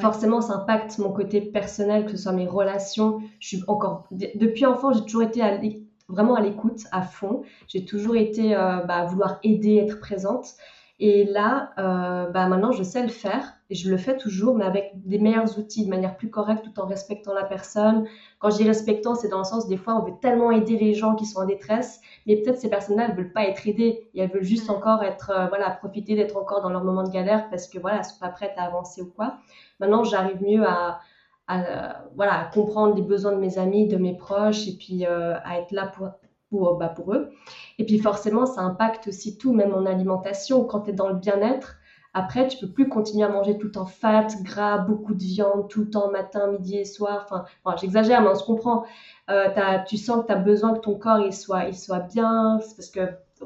[0.00, 3.20] forcément, ça impacte mon côté personnel, que ce soit mes relations.
[3.40, 5.76] Je suis encore, depuis enfant, j'ai toujours été
[6.08, 7.42] vraiment à l'écoute, à fond.
[7.68, 10.54] J'ai toujours été euh, bah, à vouloir aider, être présente.
[11.00, 14.64] Et là, euh, bah maintenant, je sais le faire et je le fais toujours, mais
[14.64, 18.06] avec des meilleurs outils, de manière plus correcte, tout en respectant la personne.
[18.40, 20.94] Quand je dis respectant, c'est dans le sens, des fois, on veut tellement aider les
[20.94, 24.22] gens qui sont en détresse, mais peut-être ces personnes-là, elles veulent pas être aidées et
[24.22, 24.74] elles veulent juste mm.
[24.74, 27.98] encore être, euh, voilà, profiter d'être encore dans leur moment de galère parce que, voilà,
[27.98, 29.36] elles sont pas prêtes à avancer ou quoi.
[29.78, 30.98] Maintenant, j'arrive mieux à,
[31.46, 35.36] à, voilà, à comprendre les besoins de mes amis, de mes proches et puis euh,
[35.44, 36.08] à être là pour,
[36.50, 37.30] pour, bah, pour eux.
[37.78, 40.64] Et puis forcément, ça impacte aussi tout, même en alimentation.
[40.64, 41.76] Quand tu es dans le bien-être,
[42.14, 45.80] après, tu peux plus continuer à manger tout en fat, gras, beaucoup de viande, tout
[45.80, 47.26] le temps, matin, midi et soir.
[47.30, 48.84] Enfin, j'exagère, mais on se comprend.
[49.30, 49.48] Euh,
[49.86, 52.58] tu sens que tu as besoin que ton corps il soit, il soit bien.
[52.76, 53.00] Parce que,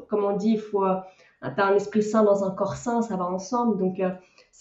[0.09, 0.95] comme on dit, il faut, euh,
[1.43, 3.79] tu as un esprit sain dans un corps sain, ça va ensemble.
[3.79, 4.11] Donc, euh,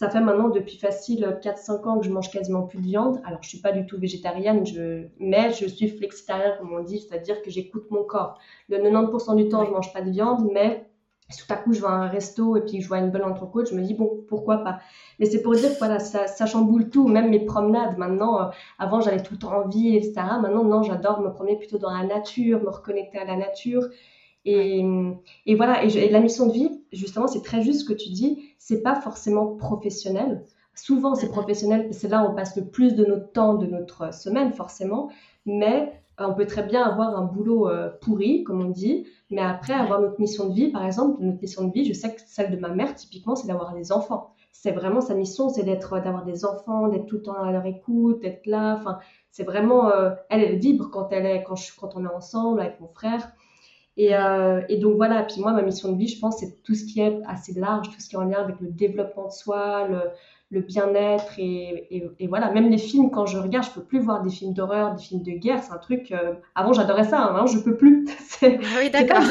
[0.02, 3.22] ça fait maintenant depuis facile 4-5 ans que je mange quasiment plus de viande.
[3.24, 5.06] Alors, je suis pas du tout végétarienne, je...
[5.20, 8.40] mais je suis flexitarienne, comme on dit, c'est-à-dire que j'écoute mon corps.
[8.68, 10.90] Le 90% du temps, je mange pas de viande, mais
[11.30, 13.12] si tout à coup je vais à un resto et puis que je vois une
[13.12, 14.80] bonne entrecôte, je me dis bon, pourquoi pas?
[15.20, 17.96] Mais c'est pour dire que voilà, ça, ça, chamboule tout, même mes promenades.
[18.00, 18.46] Maintenant, euh,
[18.80, 20.14] avant j'avais tout le temps envie, etc.
[20.42, 23.84] Maintenant, non, j'adore me promener plutôt dans la nature, me reconnecter à la nature.
[24.46, 24.84] Et,
[25.46, 28.54] et voilà, et, la mission de vie, justement, c'est très juste ce que tu dis,
[28.58, 30.44] c'est pas forcément professionnel.
[30.76, 34.14] Souvent, c'est professionnel, c'est là où on passe le plus de notre temps, de notre
[34.14, 35.10] semaine, forcément.
[35.46, 39.42] Mais euh, on peut très bien avoir un boulot euh, pourri, comme on dit, mais
[39.42, 42.22] après avoir notre mission de vie, par exemple, notre mission de vie, je sais que
[42.26, 44.34] celle de ma mère, typiquement, c'est d'avoir des enfants.
[44.52, 47.66] C'est vraiment sa mission, c'est d'être, d'avoir des enfants, d'être tout le temps à leur
[47.66, 48.76] écoute, d'être là.
[48.76, 49.00] Enfin,
[49.32, 52.60] c'est vraiment, euh, elle, elle vibre quand elle est, quand, je, quand on est ensemble
[52.62, 53.32] avec mon frère.
[53.98, 54.14] Et,
[54.70, 57.02] et, donc voilà, puis moi, ma mission de vie, je pense, c'est tout ce qui
[57.02, 60.00] est assez large, tout ce qui est en lien avec le développement de soi, le,
[60.52, 62.52] le bien-être et, et, voilà.
[62.52, 65.24] Même les films quand je regarde je peux plus voir des films d'horreur des films
[65.24, 65.64] de guerre.
[65.64, 68.06] C'est un truc euh, avant j'adorais ça hein, maintenant je peux plus.
[68.20, 69.22] C'est oui, d'accord.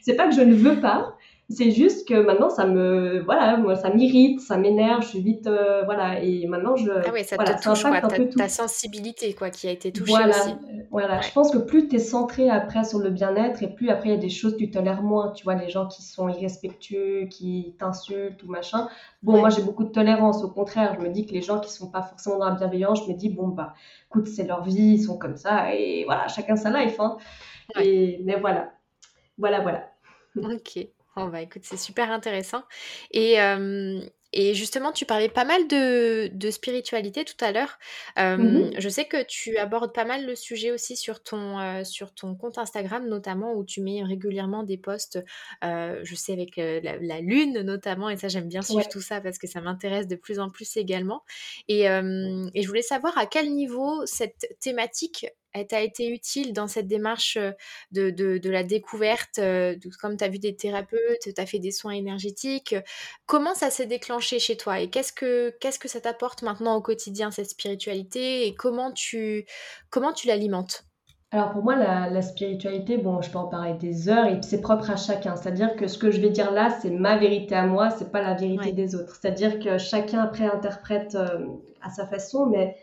[0.00, 1.16] c'est pas, que je ne veux pas
[1.48, 5.46] c'est juste que maintenant, ça me, voilà, moi, ça m'irrite, ça m'énerve, je suis vite,
[5.46, 9.34] euh, voilà, et maintenant, je, ah oui, ça voilà, te touche, quoi, ta, ta, sensibilité,
[9.34, 10.54] quoi, qui a été touchée voilà, aussi.
[10.90, 14.08] Voilà, je pense que plus tu es centré après sur le bien-être, et plus après,
[14.08, 16.28] il y a des choses que tu tolères moins, tu vois, les gens qui sont
[16.28, 18.88] irrespectueux, qui t'insultent ou machin.
[19.22, 21.70] Bon, moi, j'ai beaucoup de tolérance, au contraire, je me dis que les gens qui
[21.70, 23.74] sont pas forcément dans la bienveillance, je me dis, bon, bah,
[24.06, 27.18] écoute, c'est leur vie, ils sont comme ça, et voilà, chacun sa life, hein.
[27.80, 28.72] Et, mais voilà.
[29.38, 29.84] voilà, voilà.
[30.36, 30.86] Ok.
[31.16, 32.62] Bon, bah écoute, c'est super intéressant.
[33.10, 33.36] Et,
[34.34, 37.78] et justement, tu parlais pas mal de, de spiritualité tout à l'heure.
[38.16, 38.70] Mhm.
[38.78, 42.56] je sais que tu abordes pas mal le sujet aussi sur ton, sur ton compte
[42.56, 45.22] Instagram, notamment où tu mets régulièrement des posts,
[45.62, 48.08] je sais, avec la, lune notamment.
[48.08, 50.78] Et ça, j'aime bien suivre tout ça parce que ça m'intéresse de plus en plus
[50.78, 51.24] également.
[51.68, 55.26] Et, et je voulais savoir à quel niveau cette thématique
[55.68, 57.38] t'a été utile dans cette démarche
[57.90, 59.40] de, de, la découverte,
[60.00, 62.74] comme tu as vu des thérapeutes, tu as fait des soins énergétiques.
[63.26, 66.82] Comment ça s'est déclenché chez toi et qu'est-ce que, qu'est-ce que ça t'apporte maintenant au
[66.82, 69.46] quotidien, cette spiritualité, et comment tu,
[69.90, 70.84] comment tu l'alimentes?
[71.30, 74.90] Alors pour moi, la, spiritualité, bon, je peux en parler des heures et c'est propre
[74.90, 75.34] à chacun.
[75.34, 78.20] C'est-à-dire que ce que je vais dire là, c'est ma vérité à moi, c'est pas
[78.20, 79.16] la vérité des autres.
[79.16, 81.16] C'est-à-dire que chacun après interprète
[81.80, 82.76] à sa façon, mais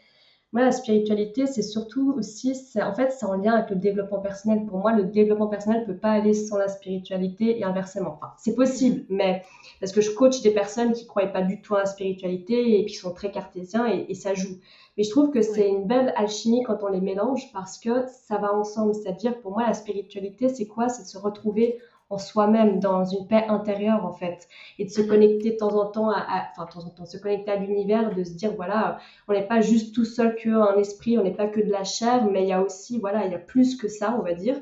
[0.52, 4.66] moi, la spiritualité, c'est surtout aussi, en fait, c'est en lien avec le développement personnel.
[4.66, 8.18] Pour moi, le développement personnel ne peut pas aller sans la spiritualité et inversement.
[8.20, 9.44] Enfin, c'est possible, mais
[9.80, 12.80] parce que je coach des personnes qui ne croyaient pas du tout à la spiritualité
[12.80, 14.58] et qui sont très cartésiens et, ça joue.
[14.98, 18.38] Mais je trouve que c'est une belle alchimie quand on les mélange parce que ça
[18.38, 18.96] va ensemble.
[18.96, 20.90] C'est-à-dire, pour moi, la spiritualité, c'est quoi?
[20.90, 21.78] C'est de se retrouver
[22.10, 24.48] en soi-même, dans une paix intérieure en fait,
[24.80, 27.17] et de se connecter de temps en temps, à, enfin de temps en temps, se
[27.17, 31.17] connecter à l'univers, de se dire voilà, on n'est pas juste tout seul qu'un esprit,
[31.17, 33.36] on n'est pas que de la chair, mais il y a aussi voilà, il y
[33.36, 34.60] a plus que ça, on va dire.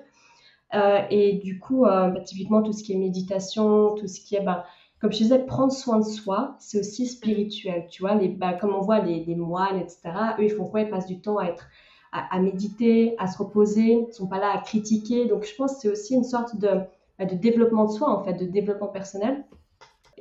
[0.75, 4.35] Euh, et du coup, euh, bah, typiquement tout ce qui est méditation, tout ce qui
[4.35, 4.65] est bah,
[4.99, 7.87] comme je disais, prendre soin de soi, c'est aussi spirituel.
[7.89, 10.01] Tu vois, les, bah, comme on voit les, les, moines, etc.,
[10.39, 10.81] eux, ils font quoi?
[10.81, 11.67] Ils passent du temps à être
[12.11, 15.25] à, méditer, à se reposer, ils sont pas là à critiquer.
[15.27, 16.81] Donc, je pense que c'est aussi une sorte de,
[17.25, 19.45] de développement de soi, en fait, de développement personnel.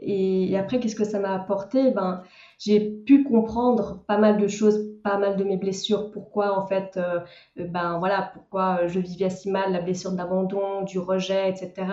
[0.01, 1.91] Et, après, qu'est-ce que ça m'a apporté?
[1.91, 2.23] Ben,
[2.59, 6.11] J'ai pu comprendre pas mal de choses, pas mal de mes blessures.
[6.11, 7.21] Pourquoi, en fait, euh,
[7.57, 11.87] ben, voilà, pourquoi je vivais si mal la blessure de l'abandon, du rejet, etc.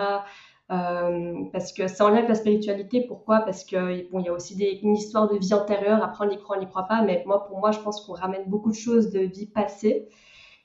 [0.72, 3.02] Euh, parce que c'est en lien avec la spiritualité.
[3.06, 3.40] Pourquoi?
[3.40, 6.02] Parce que bon, y a aussi une histoire de vie antérieure.
[6.02, 7.02] Après, on y croit, on n'y croit pas.
[7.02, 10.08] Mais moi, pour moi, je pense qu'on ramène beaucoup de choses de vie passée.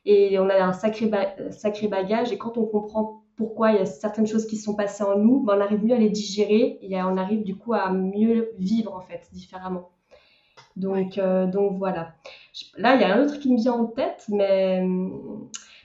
[0.05, 1.11] Et on a un sacré,
[1.51, 2.31] sacré bagage.
[2.31, 5.39] Et quand on comprend pourquoi il y a certaines choses qui sont passées en nous,
[5.39, 8.93] ben on arrive mieux à les digérer et on arrive du coup à mieux vivre
[8.93, 9.91] en fait différemment.
[10.75, 12.15] Donc, euh, donc voilà.
[12.75, 14.85] Là, il y a un autre qui me vient en tête, mais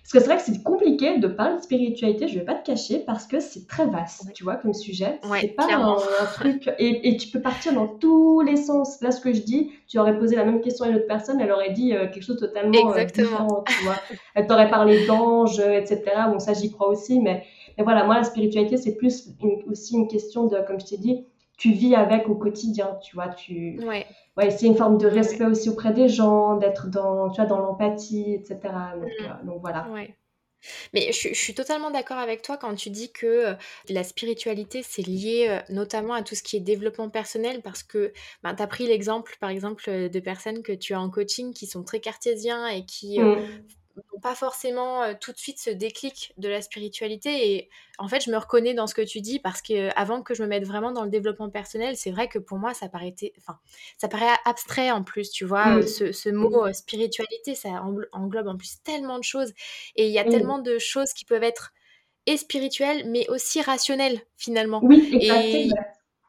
[0.05, 2.67] parce que c'est vrai que c'est compliqué de parler de spiritualité, je vais pas te
[2.67, 5.19] cacher, parce que c'est très vaste, tu vois, comme sujet.
[5.41, 5.97] c'est pas un,
[6.35, 6.71] truc.
[6.79, 9.01] Et, et, tu peux partir dans tous les sens.
[9.01, 11.41] Là, ce que je dis, tu aurais posé la même question à une autre personne,
[11.41, 13.97] elle aurait dit euh, quelque chose totalement euh, différent, tu vois.
[14.35, 16.03] Elle t'aurait parlé d'anges, etc.
[16.31, 17.43] Bon, ça, j'y crois aussi, mais,
[17.79, 19.31] mais voilà, moi, la spiritualité, c'est plus
[19.71, 21.25] aussi une question de, comme je t'ai dit,
[21.57, 23.29] tu vis avec au quotidien, tu vois.
[23.29, 23.79] Tu...
[23.85, 24.07] Ouais.
[24.37, 27.61] Ouais, c'est une forme de respect aussi auprès des gens, d'être dans, tu vois, dans
[27.61, 28.59] l'empathie, etc.
[29.01, 29.25] Donc, mm.
[29.25, 29.89] euh, donc voilà.
[29.91, 30.17] Ouais.
[30.95, 33.55] Mais je, suis totalement d'accord avec toi quand tu dis que euh,
[33.91, 38.13] la spiritualité, c'est lié euh, notamment à tout ce qui est développement personnel parce que
[38.43, 41.67] ben, tu as pris l'exemple, par exemple, de personnes que tu as en coaching qui
[41.67, 43.37] sont très cartésiens et qui mm
[43.97, 47.55] n'ont pas forcément tout de suite ce déclic de la spiritualité.
[47.55, 50.35] Et en fait, je me reconnais dans ce que tu dis parce que avant que
[50.35, 53.15] je me mette vraiment dans le développement personnel, c'est vrai que pour moi, ça paraît,
[53.39, 53.59] enfin,
[53.99, 55.87] ça paraît abstrait en plus, tu vois, mmh.
[55.87, 59.53] ce, mot spiritualité, ça englobe en plus tellement de choses.
[59.97, 60.31] Et il y a mmh.
[60.31, 61.73] tellement de choses qui peuvent être
[62.27, 64.81] et spirituelles, mais aussi rationnelles finalement.
[64.83, 65.69] Oui, et,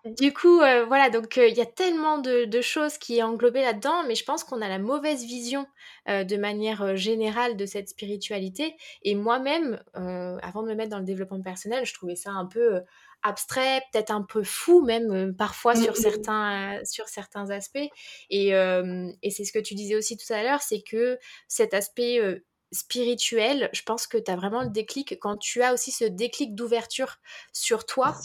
[0.06, 3.62] du coup, euh, voilà, donc euh, il y a tellement de, choses qui est englobées
[3.62, 5.66] là-dedans, mais je pense qu'on a la mauvaise vision
[6.08, 8.76] euh, de manière générale de cette spiritualité.
[9.02, 12.82] Et moi-même, avant de me mettre dans le développement personnel, je trouvais ça un peu
[13.24, 15.96] abstrait, peut-être un peu fou même parfois mmh, sur, mmh.
[15.96, 17.90] certains, sur certains aspects.
[18.30, 22.20] Et, et c'est ce que tu disais aussi tout à l'heure, c'est que cet aspect
[22.76, 26.56] spirituel, je pense que tu as vraiment le déclic quand tu as aussi ce déclic
[26.56, 27.18] d'ouverture
[27.54, 28.16] sur toi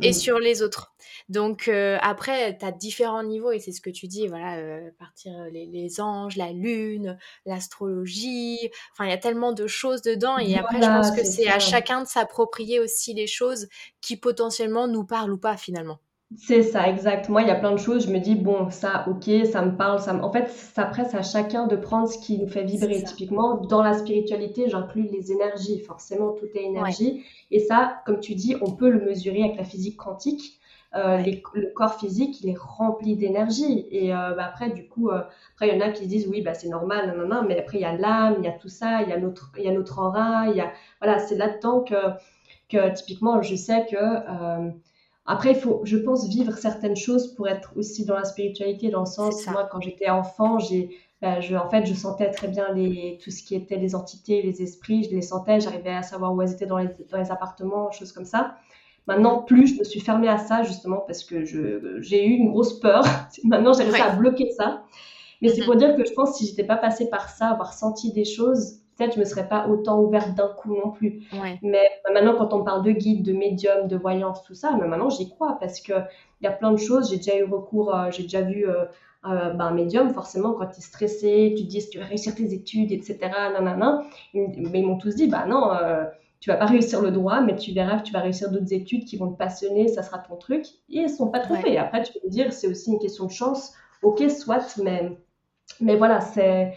[0.00, 0.92] et, sur les autres.
[1.28, 4.90] Donc euh, après, tu as différents niveaux et c'est ce que tu dis, voilà, euh,
[4.98, 10.38] partir euh, les, anges, la lune, l'astrologie, enfin il y a tellement de choses dedans
[10.38, 13.68] et après je pense que c'est à chacun de s'approprier aussi les choses
[14.00, 15.98] qui potentiellement nous parlent ou pas finalement.
[16.36, 17.28] C'est ça, exact.
[17.28, 19.76] Moi, il y a plein de choses, je me dis, bon, ça, ok, ça me
[19.76, 19.98] parle.
[20.00, 23.02] Ça En fait, ça presse à chacun de prendre ce qui nous fait vibrer.
[23.02, 25.80] Typiquement, dans la spiritualité, j'inclus les énergies.
[25.80, 27.24] Forcément, tout est énergie.
[27.50, 30.60] Et ça, comme tu dis, on peut le mesurer avec la physique quantique.
[30.94, 31.18] Euh,
[31.54, 33.88] le corps physique, il est rempli d'énergie.
[33.90, 35.22] Et euh, bah, après, du coup, euh,
[35.54, 37.78] après, il y en a qui disent, oui, bah, c'est normal, non, non, mais après,
[37.78, 39.68] il y a l'âme, il y a tout ça, il y a notre, il y
[39.68, 40.72] a notre aura, il y a...
[41.00, 41.94] Voilà, c'est là-dedans que,
[42.68, 43.96] que, typiquement, je sais que
[45.26, 49.00] après, il faut, je pense, vivre certaines choses pour être aussi dans la spiritualité, dans
[49.00, 52.72] le sens, moi, quand j'étais enfant, j'ai bah, je, en fait, je sentais très bien
[52.72, 56.34] les, tout ce qui était les entités, les esprits, je les sentais, j'arrivais à savoir
[56.34, 58.56] où elles étaient dans les, dans les appartements, choses comme ça.
[59.06, 62.80] Maintenant, plus je me suis fermée à ça, justement, parce que j'ai eu une grosse
[62.80, 63.04] peur.
[63.44, 64.84] Maintenant, j'ai réussi à bloquer ça.
[65.42, 65.80] Mais c'est pour mhm.
[65.80, 68.79] dire que je pense que si j'étais pas passée par ça, avoir senti des choses,
[69.00, 71.22] peut-être je me serais pas autant ouverte d'un coup non plus.
[71.62, 75.10] Mais maintenant, quand on parle de guide, de médium, de voyance, tout ça, mais maintenant
[75.10, 75.92] j'y crois parce que
[76.40, 77.10] il y a plein de choses.
[77.10, 78.84] J'ai déjà eu recours, euh, j'ai déjà vu euh,
[79.26, 82.34] euh, ben, un médium, forcément, quand tu es stressé, tu te dis tu vas réussir
[82.34, 83.18] tes études, etc.
[83.52, 84.02] Nanana.
[84.34, 85.70] Mais ils m'ont tous dit, bah non,
[86.40, 89.04] tu vas pas réussir le droit, mais tu verras que tu vas réussir d'autres études
[89.04, 90.64] qui vont te passionner, ça sera ton truc.
[90.88, 91.76] Et ils sont pas trompés.
[91.76, 93.74] Après, tu peux me dire, c'est aussi une question de chance.
[94.02, 95.12] Ok, soit, mais
[95.80, 96.72] mais voilà, c'est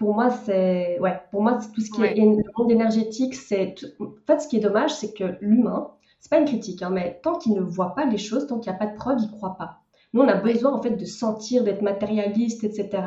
[0.00, 3.34] pour moi, c'est ouais, pour moi, c'est tout ce qui est le monde énergétique.
[3.34, 6.88] C'est en fait, ce qui est dommage, c'est que l'humain, c'est pas une critique, hein,
[6.90, 9.18] mais tant qu'il ne voit pas les choses, tant qu'il n'y a pas de preuves,
[9.22, 9.82] il croit pas.
[10.14, 13.02] Nous, on a besoin en fait de sentir, d'être matérialiste, etc.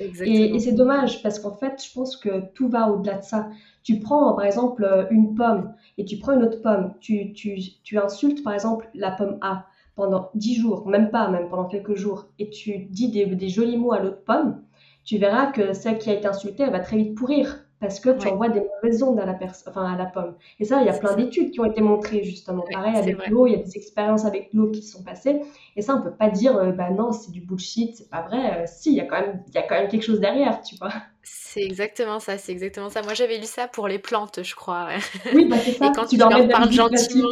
[0.00, 3.50] Et, et c'est dommage parce qu'en fait, je pense que tout va au-delà de ça.
[3.82, 6.94] Tu prends par exemple une pomme et tu prends une autre pomme.
[7.00, 11.48] Tu, tu, tu insultes par exemple la pomme A pendant 10 jours, même pas, même
[11.50, 14.62] pendant quelques jours, et tu dis des, des jolis mots à l'autre pomme
[15.08, 18.10] tu verras que celle qui a été insultée, elle va très vite pourrir parce que
[18.10, 20.34] tu envoies des mauvaises ondes à la, enfin, à la pomme.
[20.60, 22.62] Et ça, il y a plein d'études qui ont été montrées justement.
[22.70, 25.40] Pareil avec l'eau, il y a des expériences avec l'eau qui sont passées.
[25.76, 28.58] Et ça, on peut pas dire, euh, bah non, c'est du bullshit, c'est pas vrai.
[28.58, 30.60] Euh, si, il y, a quand même, il y a quand même quelque chose derrière,
[30.60, 30.92] tu vois.
[31.22, 33.00] C'est exactement ça, c'est exactement ça.
[33.00, 34.88] Moi, j'avais lu ça pour les plantes, je crois.
[35.34, 35.86] Oui, bah c'est ça.
[35.86, 37.30] Et quand tu, leur parles gentiment,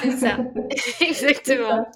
[0.00, 0.38] c'est ça.
[1.00, 1.86] exactement.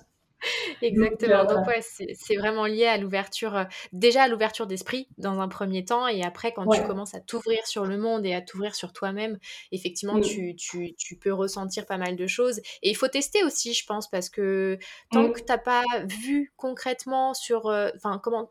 [0.82, 1.44] Exactement.
[1.44, 5.84] Donc, ouais, c'est vraiment lié à l'ouverture, euh, déjà à l'ouverture d'esprit dans un premier
[5.84, 8.92] temps, et après, quand tu commences à t'ouvrir sur le monde et à t'ouvrir sur
[8.92, 9.38] toi-même,
[9.72, 12.58] effectivement, tu, tu, tu, peux ressentir pas mal de choses.
[12.82, 14.78] Et il faut tester aussi, je pense, parce que
[15.10, 17.90] tant que tu n'as pas vu concrètement sur, euh,
[18.22, 18.50] comment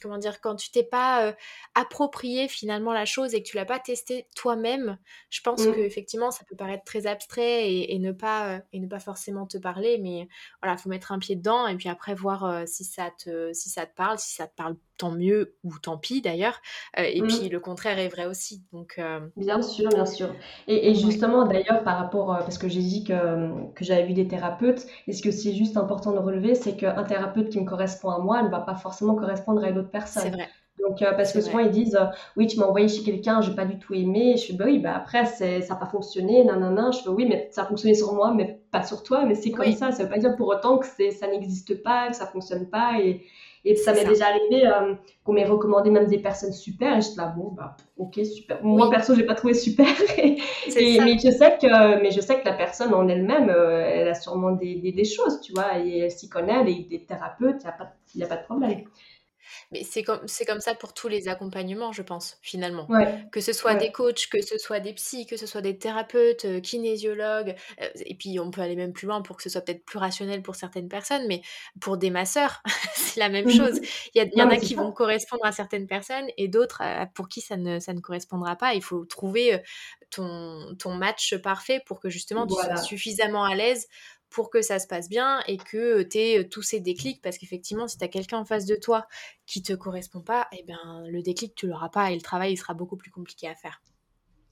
[0.00, 1.34] comment dire, quand tu t'es pas
[1.74, 4.98] approprié finalement la chose et que tu l'as pas testé toi-même,
[5.30, 5.72] je pense mmh.
[5.72, 9.58] que effectivement ça peut paraître très abstrait et, ne pas et ne pas forcément te
[9.58, 10.28] parler, mais
[10.62, 13.86] voilà, faut mettre un pied dedans et puis après voir si ça te si ça
[13.86, 16.60] te parle, si ça te parle tant mieux ou tant pis d'ailleurs.
[16.98, 17.26] Euh, et mmh.
[17.26, 18.62] puis le contraire est vrai aussi.
[18.70, 20.34] Donc, euh, Bien sûr, bien sûr.
[20.68, 24.28] Et, justement, d'ailleurs, par rapport, euh, parce que j'ai dit que, que j'avais vu des
[24.28, 28.10] thérapeutes, et ce que c'est juste important de relever, c'est qu'un thérapeute qui me correspond
[28.10, 30.24] à moi ne va pas forcément correspondre à une autre personne.
[30.24, 30.48] C'est vrai.
[30.86, 31.98] Donc, parce que souvent ils disent
[32.36, 34.36] Oui, tu m'as envoyé chez quelqu'un, j'ai pas du tout aimé.
[34.38, 36.90] Je fais Bah oui, bah après, ça n'a pas fonctionné, nanana.
[36.90, 39.26] Je fais Oui, mais ça a fonctionné sur moi, mais pas sur toi.
[39.26, 39.92] Mais c'est comme ça.
[39.92, 42.98] Ça veut pas dire pour autant que ça n'existe pas, que ça fonctionne pas.
[42.98, 43.26] Et,
[43.64, 46.96] et ça m'est déjà arrivé euh, qu'on m'ait recommandé même des personnes super.
[46.96, 48.62] Et je suis là, bon, bah, ok, super.
[48.62, 49.86] Moi, perso, j'ai pas trouvé super.
[50.18, 50.38] et,
[51.00, 54.14] mais, je sais que, mais je sais que la personne en elle-même, euh, elle a
[54.14, 57.62] sûrement des, des, choses, tu vois, et elle s'y connaît, elle est des thérapeutes,
[58.14, 58.84] il n'y a, pas, a pas de problème.
[59.72, 62.88] Mais c'est comme, c'est comme ça pour tous les accompagnements, je pense, finalement.
[63.32, 66.44] Que ce soit des coachs, que ce soit des psys, que ce soit des thérapeutes,
[66.44, 69.60] euh, kinésiologues, euh, et puis on peut aller même plus loin pour que ce soit
[69.60, 71.42] peut-être plus rationnel pour certaines personnes, mais
[71.80, 72.62] pour des masseurs,
[72.94, 73.80] c'est la même mmh chose.
[74.14, 77.28] Il y, y en a qui vont correspondre à certaines personnes et d'autres euh, pour
[77.28, 78.74] qui ça ne, ça ne correspondra pas.
[78.74, 79.62] Il faut trouver
[80.10, 83.86] ton, ton match parfait pour que justement tu sois suffisamment à l'aise
[84.30, 87.88] pour que ça se passe bien et que tu aies tous ces déclics parce qu'effectivement
[87.88, 89.06] si tu as quelqu'un en face de toi
[89.46, 92.56] qui te correspond pas eh bien le déclic tu l'auras pas et le travail il
[92.56, 93.82] sera beaucoup plus compliqué à faire.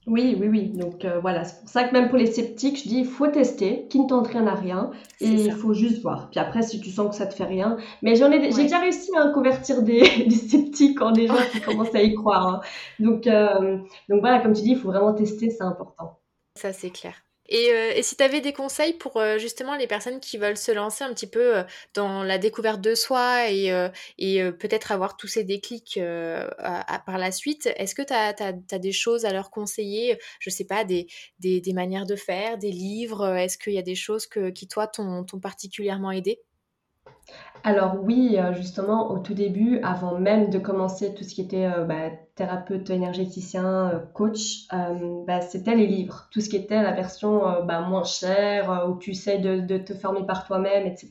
[0.07, 0.69] Oui, oui, oui.
[0.69, 3.85] Donc voilà, c'est pour ça que même pour les sceptiques, je dis il faut tester,
[3.89, 6.29] qui ne tente rien à rien, et il faut juste voir.
[6.31, 8.79] Puis après, si tu sens que ça te fait rien, mais j'en ai, j'ai déjà
[8.79, 12.47] réussi à convertir des, sceptiques en des gens qui commencent à y croire.
[12.47, 12.61] Hein.
[12.99, 16.19] Donc, donc voilà, comme tu dis, il faut vraiment tester, c'est important.
[16.55, 17.13] Ça, c'est clair.
[17.51, 20.71] Euh, et, si tu avais des conseils pour euh, justement les personnes qui veulent se
[20.71, 23.69] lancer un petit peu euh, dans la découverte de soi et,
[24.17, 29.25] et peut-être avoir tous ces déclics par la suite, est-ce que tu as, des choses
[29.25, 30.17] à leur conseiller?
[30.39, 31.07] Je sais pas, des,
[31.39, 34.87] des, manières de faire, des livres Est-ce qu'il y a des choses que, qui, toi,
[34.87, 36.41] t'ont particulièrement aidé?
[37.63, 41.65] Alors oui, euh, justement, au tout début, avant même de commencer tout ce qui était
[41.65, 44.67] euh, bah, thérapeute, énergéticien, euh, coach,
[45.27, 46.27] bah, c'était les livres.
[46.31, 50.25] Tout ce qui était la version bah, moins chère, où tu sais de, te former
[50.25, 51.09] par toi-même, etc.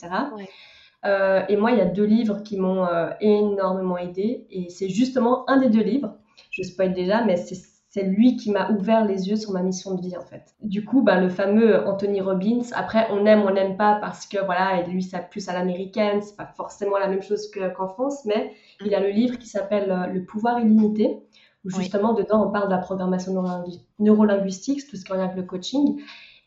[1.48, 2.86] et moi, il y a deux livres qui m'ont
[3.20, 4.46] énormément aidé.
[4.50, 6.16] Et c'est justement un des deux livres,
[6.50, 7.54] je spoil déjà, mais c'est
[7.90, 10.54] c'est lui qui m'a ouvert les yeux sur ma mission de vie en fait.
[10.62, 14.44] Du coup, bah, le fameux Anthony Robbins, après on aime, on n'aime pas parce que
[14.44, 18.52] voilà, lui ça plus à l'américaine, c'est pas forcément la même chose qu'en France, mais
[18.84, 21.18] il a le livre qui s'appelle euh, Le pouvoir illimité,
[21.64, 23.32] où justement dedans on parle de la programmation
[23.98, 26.00] neurolinguistique, tout ce qui est avec le coaching.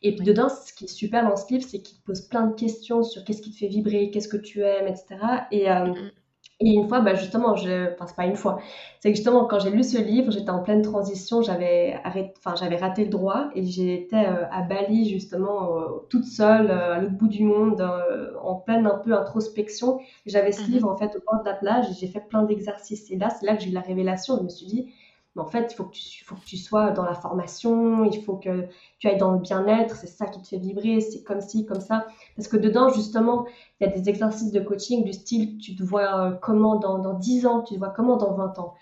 [0.04, 2.48] Et puis dedans, ce qui est super dans ce livre, c'est qu'il te pose plein
[2.48, 5.18] de questions sur qu'est-ce qui te fait vibrer, qu'est-ce que tu aimes, etc.
[5.52, 5.94] Et, euh,
[6.64, 8.59] Et une fois, bah justement, je, enfin c'est pas une fois,
[8.99, 12.55] c'est que justement quand j'ai lu ce livre, j'étais en pleine transition, j'avais arrêté, enfin
[12.55, 16.99] j'avais raté le droit et j'étais euh, à Bali justement euh, toute seule euh, à
[16.99, 17.82] l'autre bout du monde,
[18.43, 19.99] en pleine un peu introspection.
[20.28, 22.43] J'avais ce mmh livre en fait au bord de la plage et j'ai fait plein
[22.43, 23.09] d'exercices.
[23.09, 24.38] Et là, c'est là que j'ai eu la révélation.
[24.38, 24.93] Je me suis dit,
[25.36, 28.22] mais en fait, il faut que, tu, faut que tu sois dans la formation, il
[28.22, 28.68] faut que
[29.00, 31.80] tu ailles dans le bien-être, c'est ça qui te fait vibrer, c'est comme ci, comme
[31.80, 32.06] ça.
[32.36, 33.46] Parce que dedans, justement,
[33.80, 37.00] il y a des exercices de coaching du style, tu te vois euh, comment dans,
[37.00, 38.74] dans 10 ans, tu te vois comment dans 20 ans.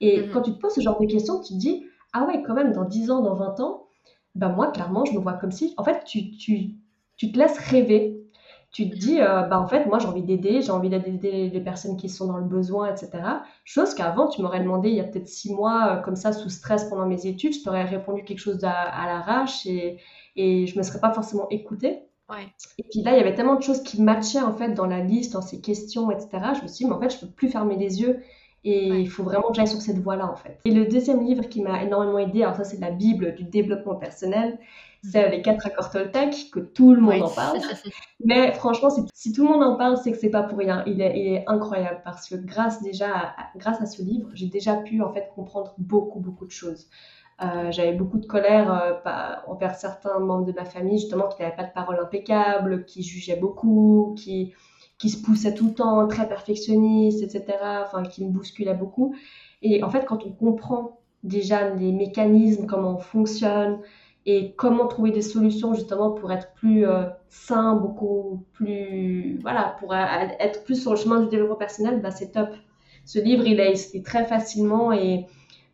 [0.00, 0.30] Et mhm.
[0.30, 1.84] quand tu te poses ce genre de questions, tu te dis,
[2.14, 3.86] ah ouais, quand même, dans 10 ans, dans 20 ans,
[4.34, 6.76] ben moi, clairement, je me vois comme si, en fait, tu, tu,
[7.16, 8.17] tu te laisses rêver
[8.70, 11.60] tu te dis, euh, bah, en fait, moi, j'ai envie d'aider, j'ai envie d'aider les
[11.60, 13.42] personnes qui sont dans le besoin, etc.
[13.64, 16.50] Chose qu'avant, tu m'aurais demandé il y a peut-être six mois, euh, comme ça, sous
[16.50, 19.98] stress pendant mes études, je t'aurais répondu quelque chose à, à l'arrache et,
[20.36, 22.02] et je me serais pas forcément écoutée.
[22.28, 22.46] Ouais.
[22.78, 25.00] Et puis là, il y avait tellement de choses qui matchaient, en fait, dans la
[25.00, 26.28] liste, dans ces questions, etc.
[26.56, 28.22] Je me suis dit, mais en fait, je peux plus fermer les yeux
[28.64, 30.58] et il faut vraiment que j'aille sur cette voie-là, en fait.
[30.64, 33.94] Et le deuxième livre qui m'a énormément aidé, alors ça, c'est la Bible du développement
[33.94, 34.58] personnel,
[35.02, 37.58] c'est les quatre accords Toltec, que tout le monde en parle.
[38.24, 40.82] Mais franchement, si, tout le monde en parle, c'est que c'est pas pour rien.
[40.86, 45.02] Il est, incroyable parce que grâce déjà, à, grâce à ce livre, j'ai déjà pu
[45.02, 46.88] en fait comprendre beaucoup, beaucoup de choses.
[47.40, 51.54] Euh, j'avais beaucoup de colère euh, envers certains membres de ma famille, justement, qui n'avaient
[51.54, 54.54] pas de parole impeccable, qui jugeaient beaucoup, qui,
[54.98, 59.14] qui se poussaient tout le temps, très perfectionnistes, etc., enfin, qui me bousculaient beaucoup.
[59.62, 63.78] Et en fait, quand on comprend déjà les mécanismes, comment on fonctionne,
[64.30, 69.94] et comment trouver des solutions justement pour être plus euh, sain, beaucoup plus, voilà, pour
[69.94, 72.50] être plus sur le chemin du développement personnel, bah, c'est top.
[73.06, 75.24] Ce livre, il est écrit très facilement et,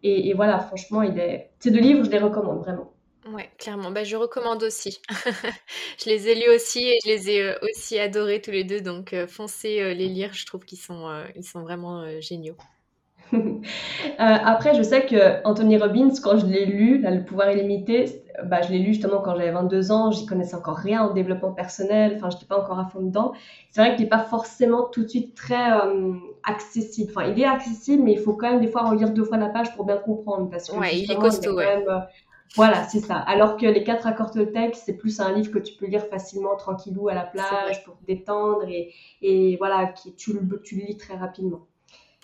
[0.04, 1.50] et, voilà, franchement, il est...
[1.58, 2.92] ces deux livres, je les recommande vraiment.
[3.32, 3.90] Ouais, clairement.
[3.90, 5.00] Bah, je recommande aussi.
[5.98, 8.80] je les ai lus aussi et je les ai euh, aussi adorés tous les deux.
[8.80, 10.32] Donc, euh, foncez les lire.
[10.32, 12.56] Je trouve qu'ils sont, ils sont vraiment géniaux.
[14.18, 18.62] après, je sais que Anthony Robbins, quand je l'ai lu, là, Le pouvoir illimité, bah,
[18.62, 22.14] je l'ai lu justement quand j'avais 22 ans, j'y connaissais encore rien en développement personnel,
[22.16, 23.32] enfin, je n'étais pas encore à fond dedans.
[23.70, 27.12] C'est vrai qu'il n'est pas forcément tout de suite très euh, accessible.
[27.14, 29.48] Enfin, il est accessible, mais il faut quand même des fois relire deux fois la
[29.48, 30.50] page pour bien comprendre.
[30.50, 32.00] Parce que ouais, il est costaud, euh,
[32.56, 33.16] voilà, c'est ça.
[33.16, 36.56] Alors que les quatre accords Toltec, c'est plus un livre que tu peux lire facilement,
[36.56, 40.32] tranquillou, à la plage, pour te détendre, et, et voilà, qui, tu,
[40.62, 41.66] tu le lis très rapidement.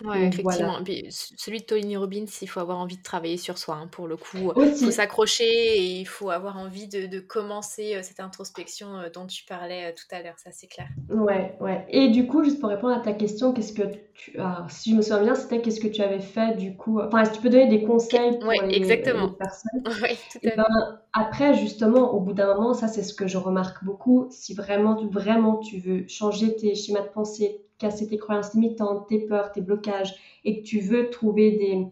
[0.03, 0.79] Ouais, effectivement.
[1.09, 4.17] celui de Tony Robbins, il faut avoir envie de travailler sur soi, hein, pour le
[4.17, 4.53] coup.
[4.57, 9.27] Il faut s'accrocher et il faut avoir envie de, commencer euh, cette introspection euh, dont
[9.27, 10.87] tu parlais euh, tout à l'heure, ça c'est clair.
[11.09, 11.85] Ouais, ouais.
[11.89, 13.83] Et du coup, juste pour répondre à ta question, qu'est-ce que
[14.13, 14.37] tu...
[14.69, 17.31] si je me souviens bien, c'était qu'est-ce que tu avais fait du coup Enfin, est-ce
[17.31, 19.29] que tu peux donner des conseils pour les, exactement.
[19.29, 19.83] personnes?
[20.01, 23.37] Oui, tout à ben, après, justement, au bout d'un moment, ça c'est ce que je
[23.37, 28.53] remarque beaucoup, si vraiment, vraiment tu veux changer tes schémas de pensée, casser tes croyances
[28.53, 31.87] limitantes, tes peurs, tes blocages, et que tu veux trouver, des,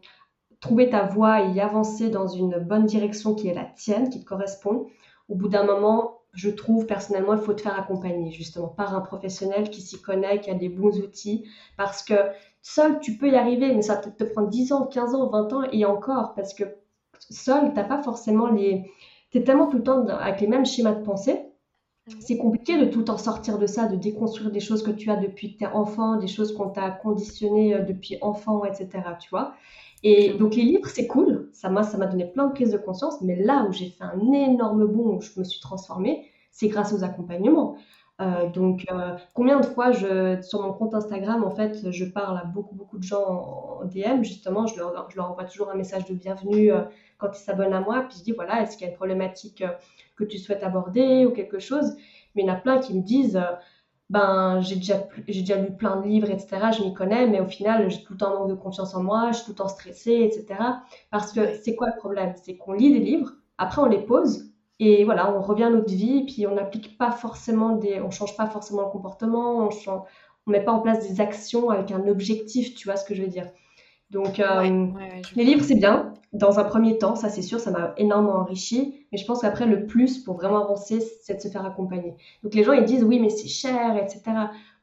[0.62, 4.22] trouver ta voie et y avancer dans une bonne direction qui est la tienne, qui
[4.22, 4.88] te correspond,
[5.28, 9.02] au bout d'un moment, je trouve personnellement, il faut te faire accompagner justement par un
[9.02, 11.46] professionnel qui s'y connaît, qui a des bons outils,
[11.76, 12.14] parce que
[12.62, 15.54] seul, tu peux y arriver, mais ça peut te prendre 10 ans, 15 ans, 20
[15.54, 16.64] ans et encore, parce que
[17.20, 18.92] seul, tu n'as pas forcément les...
[19.32, 21.50] Tu es tellement tout le temps avec les mêmes schémas de pensée
[22.20, 25.16] c'est compliqué de tout en sortir de ça, de déconstruire des choses que tu as
[25.16, 28.90] depuis que tu es enfant, des choses qu'on t'a conditionnées euh, depuis enfant, etc.
[29.20, 29.54] Tu vois
[30.04, 31.50] Et donc les livres, c'est cool.
[31.54, 33.22] Ça m'a, ça m'a donné plein de prises de conscience.
[33.22, 36.94] Mais là où j'ai fait un énorme bond, où je me suis transformée, c'est grâce
[36.94, 37.76] aux accompagnements.
[38.20, 42.38] Euh, donc, euh, combien de fois je, sur mon compte Instagram, en fait, je parle
[42.38, 45.76] à beaucoup, beaucoup de gens en, DM, justement, je leur, je leur, envoie toujours un
[45.76, 46.72] message de bienvenue
[47.18, 49.64] quand ils s'abonnent à moi, puis je dis, voilà, est-ce qu'il y a une problématique
[50.16, 51.96] que tu souhaites aborder ou quelque chose?
[52.36, 53.56] Mais il y en a plein qui me disent, euh,
[54.10, 56.72] ben j'ai déjà, j'ai déjà lu plein de livres, etc.
[56.78, 59.32] Je m'y connais, mais au final, j'ai tout le temps manque de confiance en moi,
[59.32, 60.60] je suis tout le temps stressée, etc.
[61.12, 62.34] Parce que c'est quoi le problème?
[62.44, 64.49] C'est qu'on lit des livres, après on les pose,
[64.80, 68.38] et voilà, on revient à notre vie, puis on n'applique pas forcément des, on change
[68.38, 70.04] pas forcément le comportement, on change,
[70.48, 73.22] on met pas en place des actions avec un objectif, tu vois ce que je
[73.22, 73.48] veux dire.
[74.10, 74.88] Donc, euh,
[75.36, 76.14] les livres, c'est bien.
[76.34, 79.06] Dans un premier temps, ça c'est sûr, ça m'a énormément enrichi.
[79.12, 82.16] Mais je pense qu'après, le plus pour vraiment avancer, c'est de se faire accompagner.
[82.44, 84.22] Donc, les gens, ils disent oui, mais c'est cher, etc.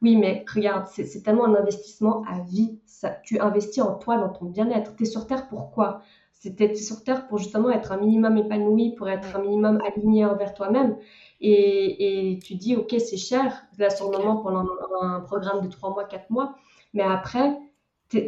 [0.01, 2.79] Oui, mais regarde, c'est tellement un investissement à vie.
[2.85, 4.95] Ça, tu investis en toi, dans ton bien-être.
[4.95, 6.01] Tu es sur Terre pourquoi
[6.39, 10.53] C'était sur Terre pour justement être un minimum épanoui, pour être un minimum aligné envers
[10.53, 10.97] toi-même.
[11.41, 14.65] Et, et, tu dis, ok, c'est cher, là sur le moment pendant
[15.01, 16.55] un programme de 3 mois, 4 mois.
[16.93, 17.57] Mais après,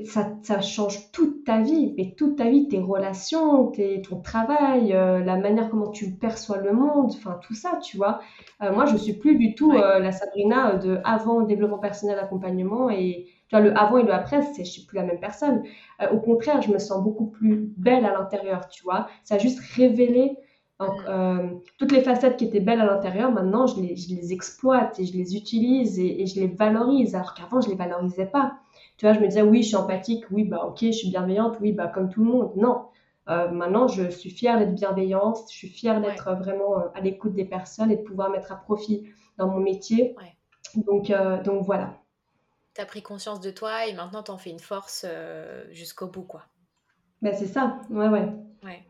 [0.06, 4.94] ça, ça, change toute ta vie, mais toute ta vie, tes relations, tes, ton travail,
[4.94, 8.20] euh, la manière comment tu perçois le monde, enfin tout ça, tu vois.
[8.62, 12.90] Euh, moi, je suis plus du tout euh, la Sabrina de avant développement personnel accompagnement
[12.90, 15.64] et Tu vois, le avant et le après, c'est, je suis plus la même personne.
[16.02, 19.08] Euh, au contraire, je me sens beaucoup plus belle à l'intérieur, tu vois.
[19.24, 20.38] Ça a juste révélé
[20.80, 21.06] donc, mm.
[21.10, 21.48] euh,
[21.78, 25.06] toutes les facettes qui étaient belles à l'intérieur, maintenant, je les, je les, exploite et
[25.06, 28.54] je les utilise et, et je les valorise, alors qu'avant, je les valorisais pas.
[28.98, 31.58] Tu vois, je me disais, oui, je suis empathique, oui, bah, ok, je suis bienveillante,
[31.62, 32.52] oui, bah, comme tout le monde.
[32.56, 32.86] Non.
[33.30, 37.34] Euh, maintenant, je suis fière d'être bienveillante, je suis fière d'être vraiment euh, à l'écoute
[37.34, 40.16] des personnes et de pouvoir mettre à profit dans mon métier.
[40.76, 41.99] Donc, euh, donc voilà.
[42.76, 45.06] Tu as pris conscience de toi et maintenant tu en fais une force
[45.72, 46.44] jusqu'au bout, quoi.
[47.22, 48.28] Ben, c'est ça, ouais, ouais.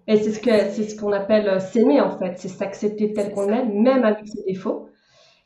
[0.08, 3.52] Et c'est ce que c'est ce qu'on appelle s'aimer en fait, c'est s'accepter tel qu'on
[3.52, 4.90] est, même avec ses défauts.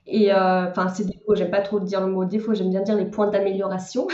[0.07, 3.05] Et enfin, ses défauts, j'aime pas trop dire le mot défaut, j'aime bien dire les
[3.05, 4.07] points d'amélioration.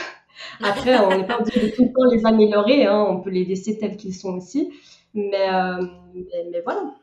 [0.64, 3.46] Après, on n'est pas obligé de tout le temps les améliorer, hein, on peut les
[3.46, 4.72] laisser tels qu'ils sont aussi.
[5.14, 6.94] Mais, euh, mais, voilà.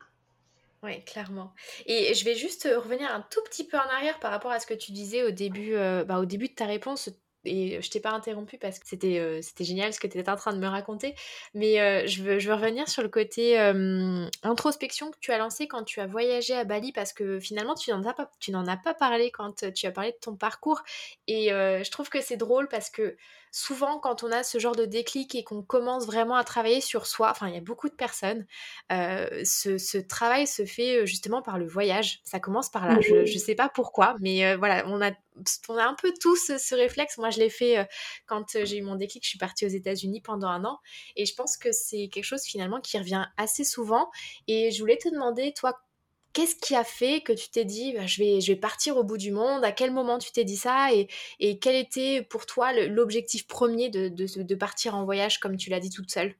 [0.86, 1.52] Oui, clairement.
[1.86, 4.66] Et je vais juste revenir un tout petit peu en arrière par rapport à ce
[4.66, 7.10] que tu disais au début, euh, bah, au début de ta réponse
[7.46, 10.36] et je t'ai pas interrompu parce que c'était euh, génial ce que tu étais en
[10.36, 11.14] train de me raconter.
[11.54, 15.84] Mais euh, je, veux, revenir sur le côté euh, introspection que tu as lancé quand
[15.84, 18.04] tu as voyagé à Bali parce que finalement tu n'en
[18.66, 20.82] as pas parlé quand tu as parlé de ton parcours.
[21.26, 23.16] Et je trouve que c'est drôle parce que
[23.50, 27.06] souvent quand on a ce genre de déclic et qu'on commence vraiment à travailler sur
[27.06, 28.46] soi, enfin il y a beaucoup de personnes,
[28.90, 32.20] ce, ce, travail se fait justement par le voyage.
[32.24, 33.00] Ça commence par là.
[33.00, 35.10] Je ne sais pas pourquoi, mais voilà, on a
[35.68, 37.18] on a un peu tous ce, réflexe.
[37.18, 37.84] Moi, je l'ai fait euh,
[38.26, 39.24] quand euh, j'ai eu mon déclic.
[39.24, 40.78] Je suis partie aux États-Unis pendant un an.
[41.16, 44.10] Et je pense que c'est quelque chose finalement qui revient assez souvent.
[44.48, 45.78] Et je voulais te demander, toi,
[46.36, 49.04] qu'est-ce qui a fait que tu t'es dit, bah, je, vais, je vais partir au
[49.04, 49.64] bout du monde?
[49.64, 50.92] À quel moment tu t'es dit ça?
[50.92, 51.08] Et,
[51.40, 55.80] et, quel était pour toi l'objectif premier de, de, partir en voyage, comme tu l'as
[55.80, 56.34] dit toute seule?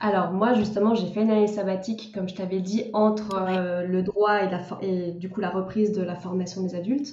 [0.00, 4.02] Alors moi justement j'ai fait une année sabbatique comme je t'avais dit entre euh, le
[4.02, 7.12] droit et, la et du coup la reprise de la formation des adultes.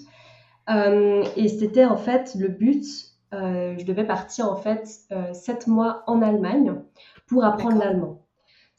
[0.70, 2.86] Euh, et c'était en fait le but.
[3.34, 4.88] Euh, je devais partir en fait
[5.34, 6.76] sept mois en Allemagne
[7.28, 8.23] pour apprendre l'allemand.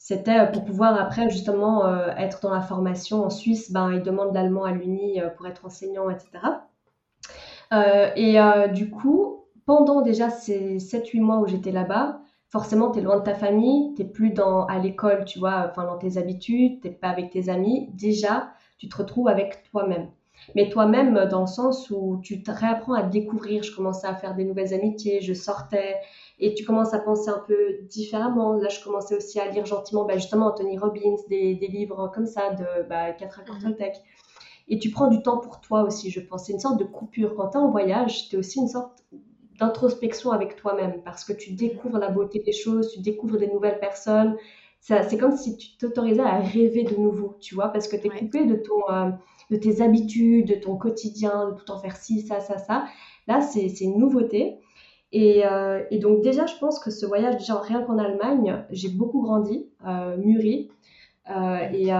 [0.07, 3.71] C'était pour pouvoir après justement être dans la formation en Suisse.
[3.71, 6.29] Ben, ils demandent l'allemand à l'Uni pour être enseignant, etc.
[8.15, 8.37] et
[8.71, 13.23] du coup, pendant déjà ces 7-8 mois où j'étais là-bas, forcément, tu es loin de
[13.23, 17.09] ta famille, tu plus dans, à l'école, tu vois, enfin, dans tes habitudes, tu pas
[17.09, 17.89] avec tes amis.
[17.93, 20.09] Déjà, tu te retrouves avec toi-même
[20.53, 23.63] mais toi-même dans le sens où tu te réapprends à découvrir.
[23.63, 25.95] Je commençais à faire des nouvelles amitiés, je sortais
[26.39, 28.53] et tu commences à penser un peu différemment.
[28.53, 32.25] Là, je commençais aussi à lire gentiment, bah, justement, Anthony Robbins, des, des, livres comme
[32.25, 33.59] ça, de bah, 4 accords.
[33.61, 33.95] Toltec.
[34.67, 36.45] Et tu prends du temps pour toi aussi, je pense.
[36.45, 37.35] C'est une sorte de coupure.
[37.35, 39.03] Quand tu es en voyage, tu es aussi une sorte
[39.59, 43.79] d'introspection avec toi-même parce que tu découvres la beauté des choses, tu découvres des nouvelles
[43.79, 44.35] personnes.
[44.81, 48.09] C'est comme si tu t'autorisais à rêver de nouveau, tu vois, parce que tu es
[48.09, 48.89] coupé de ton.
[48.89, 49.09] Euh,
[49.51, 52.85] de tes habitudes, de ton quotidien, de tout en faire ci, ça, ça, ça.
[53.27, 54.59] Là, c'est une nouveauté.
[55.11, 58.89] Et, euh, et, donc déjà, je pense que ce voyage, déjà rien qu'en Allemagne, j'ai
[58.89, 60.69] beaucoup grandi, euh, mûri,
[61.29, 61.91] euh, et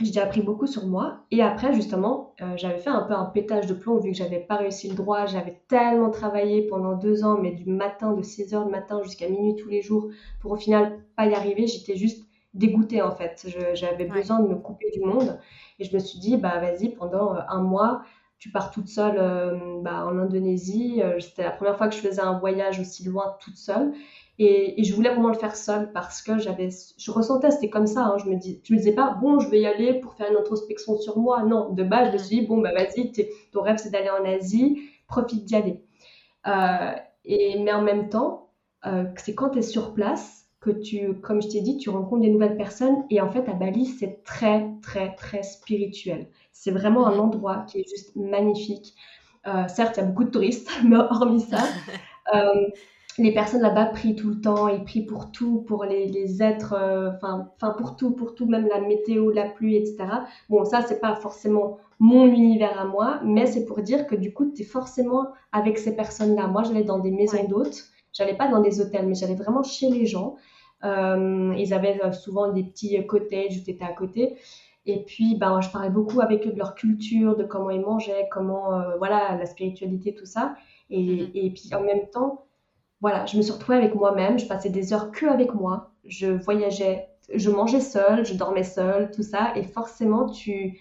[0.00, 1.20] j'ai appris beaucoup sur moi.
[1.30, 4.56] Et après, justement, j'avais fait un peu un pétage de plomb vu que j'avais pas
[4.56, 5.26] réussi le droit.
[5.26, 9.28] J'avais tellement travaillé pendant deux ans, mais du matin, de 6 heures du matin jusqu'à
[9.28, 10.08] minuit tous les jours,
[10.40, 11.68] pour au final pas y arriver.
[11.68, 13.46] J'étais juste dégoûtée en fait.
[13.74, 15.38] J'avais besoin de me couper du monde.
[15.78, 18.02] Et je me suis dit, bah vas-y, pendant un mois,
[18.44, 21.00] tu pars toute seule euh, bah, en Indonésie.
[21.02, 23.94] Euh, c'était la première fois que je faisais un voyage aussi loin toute seule.
[24.38, 26.68] Et, je voulais vraiment le faire seule parce que j'avais,
[26.98, 28.02] je ressentais, c'était comme ça.
[28.02, 30.30] Hein, je me dis, je me disais pas, bon, je vais y aller pour faire
[30.30, 31.42] une introspection sur moi.
[31.44, 33.12] Non, de base, je me suis dit, bon, bah vas-y,
[33.50, 35.82] ton rêve c'est d'aller en Asie, profite d'y aller.
[37.24, 38.50] et, mais en même temps,
[39.16, 42.30] c'est quand tu es sur place que tu, comme je t'ai dit, tu rencontres des
[42.30, 43.04] nouvelles personnes.
[43.10, 46.28] Et en fait, à Bali, c'est très, très, très spirituel.
[46.52, 48.94] C'est vraiment un endroit qui est juste magnifique.
[49.46, 51.58] Euh, certes, il y a beaucoup de touristes, mais hormis ça,
[52.34, 52.66] euh,
[53.18, 54.68] les personnes là-bas prient tout le temps.
[54.68, 58.46] Ils prient pour tout, pour les, les êtres, euh, enfin, enfin pour tout, pour tout,
[58.46, 59.98] même la météo, la pluie, etc.
[60.48, 64.32] Bon, ça, c'est pas forcément mon univers à moi, mais c'est pour dire que du
[64.32, 66.46] coup, tu es forcément avec ces personnes-là.
[66.46, 67.84] Moi, j'allais dans des maisons d'hôtes.
[68.14, 70.36] J'allais pas dans des hôtels, mais j'allais vraiment chez les gens.
[70.84, 74.36] Euh, ils avaient euh, souvent des petits cottages où tu étais à côté.
[74.86, 78.28] Et puis, ben, je parlais beaucoup avec eux de leur culture, de comment ils mangeaient,
[78.30, 80.56] comment, euh, voilà, la spiritualité, tout ça.
[80.90, 81.30] Et, mhm.
[81.34, 82.46] et, puis, en même temps,
[83.00, 84.38] voilà, je me suis retrouvée avec moi-même.
[84.38, 85.92] Je passais des heures que avec moi.
[86.04, 89.52] Je voyageais, je mangeais seule, je dormais seule, tout ça.
[89.56, 90.78] Et forcément, tu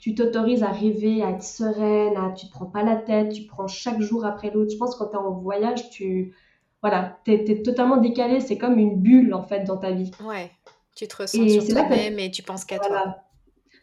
[0.00, 3.44] tu t'autorises à rêver, à être sereine, à, tu te prends pas la tête, tu
[3.44, 4.72] prends chaque jour après l'autre.
[4.72, 6.34] Je pense que quand tu es en voyage, tu,
[6.82, 10.10] voilà, tu es, totalement décalé, c'est comme une bulle en fait dans ta vie.
[10.24, 10.50] Ouais,
[10.94, 13.16] tu te ressens sur toi-même et tu penses qu'à toi.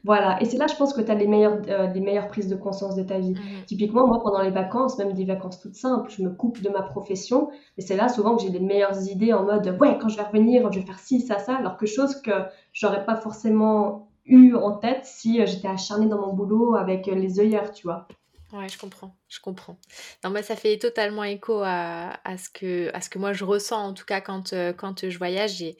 [0.06, 2.48] Voilà, et c'est là, je pense que tu as les meilleures, euh, les meilleures prises
[2.48, 3.32] de conscience de ta vie.
[3.32, 3.66] Mhm.
[3.66, 6.84] Typiquement, moi, pendant les vacances, même des vacances toutes simples, je me coupe de ma
[6.84, 10.18] profession, et c'est là souvent que j'ai les meilleures idées en mode, ouais, quand je
[10.18, 12.32] vais revenir, je vais faire ci, ça, ça, alors que chose que
[12.72, 17.16] j'aurais pas forcément eu en tête si euh, j'étais acharnée dans mon boulot avec euh,
[17.16, 18.08] les œillères, tu vois.
[18.54, 19.80] Ouais, je comprends, je comprends.
[20.24, 23.44] Non, moi, ça fait totalement écho à, à ce que, à ce que moi je
[23.44, 25.64] ressens, en tout cas, quand, euh, quand je voyage.
[25.64, 25.78] Et,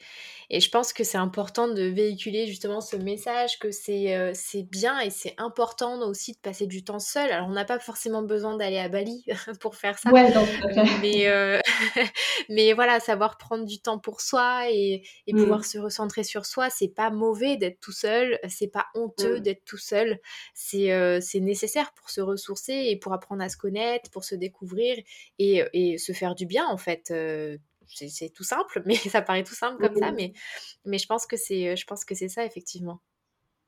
[0.50, 4.64] et je pense que c'est important de véhiculer justement ce message, que c'est euh, c'est
[4.64, 7.30] bien et c'est important aussi de passer du temps seul.
[7.30, 9.24] Alors, on n'a pas forcément besoin d'aller à Bali
[9.60, 10.10] pour faire ça.
[10.10, 10.30] Ouais,
[11.02, 11.60] Mais, euh,
[12.48, 16.46] mais voilà, savoir prendre du temps pour soi et, et Mm, pouvoir se recentrer sur
[16.46, 20.18] soi, c'est pas mauvais d'être tout seul, c'est pas honteux mm, d'être tout seul,
[20.54, 20.90] c'est
[21.20, 24.96] c'est nécessaire pour se ressourcer et pour apprendre à se connaître, pour se découvrir
[25.38, 27.10] et, et se faire du bien en fait.
[27.10, 27.56] Euh,
[27.88, 30.32] c'est tout simple, mais ça paraît tout simple comme ça, mais,
[30.84, 33.00] mais je pense que c'est je pense que c'est ça effectivement.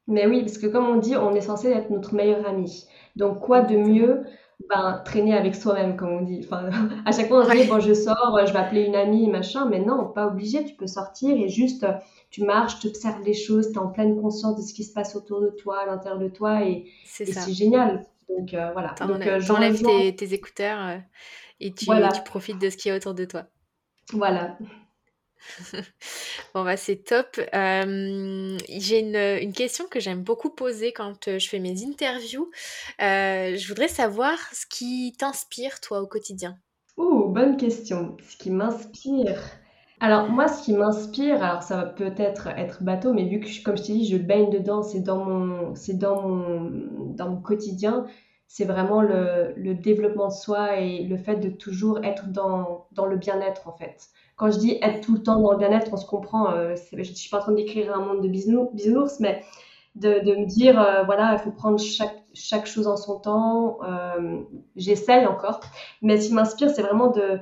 [0.08, 2.86] Mais oui, parce que comme on dit, on est censé être notre meilleur ami.
[3.14, 4.24] Donc, quoi de mieux
[4.68, 6.40] ben, traîner avec soi-même, comme on dit.
[6.44, 6.70] Enfin,
[7.06, 9.66] à chaque fois, on se dit, bon, je sors, je vais appeler une amie, machin.
[9.66, 10.64] Mais non, pas obligé.
[10.64, 11.92] Tu peux sortir et juste, euh,
[12.30, 14.92] tu marches, tu observes les choses, tu es en pleine conscience de ce qui se
[14.92, 16.64] passe autour de toi, à l'intérieur de toi.
[16.64, 18.06] Et, c'est génial.
[18.28, 18.94] Donc, euh, voilà.
[19.00, 19.98] Euh, je T'enlèves rejoins.
[20.00, 20.98] tes, tes écouteurs euh,
[21.60, 21.86] et tu,
[22.24, 23.46] profites de ce qu'il y a autour de toi.
[24.12, 24.58] Voilà.
[26.54, 27.38] Bon, bah, c'est top.
[27.54, 32.50] Euh, j'ai une, une question que j'aime beaucoup poser quand je fais mes interviews.
[33.00, 36.58] Euh, je voudrais savoir ce qui t'inspire, toi, au quotidien.
[36.96, 38.16] Ouh, bonne question.
[38.28, 39.40] Ce qui m'inspire.
[40.00, 43.76] Alors, moi, ce qui m'inspire, alors ça va peut-être être bateau, mais vu que, comme
[43.76, 46.70] je t'ai dit, je baigne dedans, c'est dans mon, c'est dans mon,
[47.14, 48.04] dans mon quotidien,
[48.46, 53.16] c'est vraiment le, développement de soi et le fait de toujours être dans, dans le
[53.16, 54.08] bien-être, en fait.
[54.36, 56.98] Quand je dis être tout le temps dans le bien-être, on se comprend, euh, je
[56.98, 59.40] ne suis pas en train d'écrire un monde de bisounours, mais
[59.96, 63.78] de, de me dire, euh, voilà, il faut prendre chaque, chaque chose en son temps.
[63.82, 64.42] euh,
[64.76, 65.60] j'essaye encore.
[66.02, 67.40] Mais ce qui m'inspire, c'est vraiment de,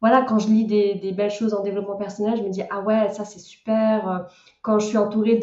[0.00, 3.10] voilà, quand je lis des, belles choses en développement personnel, je me dis, ah ouais,
[3.10, 4.08] ça c'est super.
[4.08, 4.18] Euh,
[4.62, 5.36] Quand je suis entourée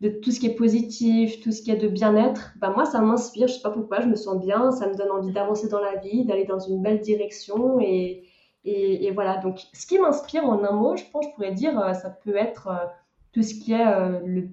[0.00, 3.00] de, tout ce qui est positif, tout ce qui est de bien-être, bah moi ça
[3.00, 5.80] m'inspire, je sais pas pourquoi, je me sens bien, ça me donne envie d'avancer dans
[5.80, 8.22] la vie, d'aller dans une belle direction et,
[8.64, 9.38] et, et voilà.
[9.38, 12.36] Donc ce qui m'inspire en un mot, je pense, je pourrais dire, euh, ça peut
[12.36, 12.86] être euh,
[13.32, 13.84] tout ce qui est
[14.24, 14.48] le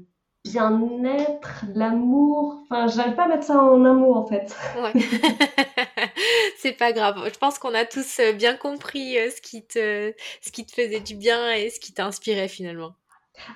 [0.45, 2.63] bien-être, l'amour.
[2.69, 4.55] Enfin, j'arrive pas à mettre ça en un mot en fait.
[4.73, 4.93] Ouais.
[6.57, 7.17] C'est pas grave.
[7.31, 10.71] Je pense qu'on a tous euh, bien compris euh, ce qui te, ce qui te
[10.73, 12.95] faisait du bien et ce qui t'inspirait finalement.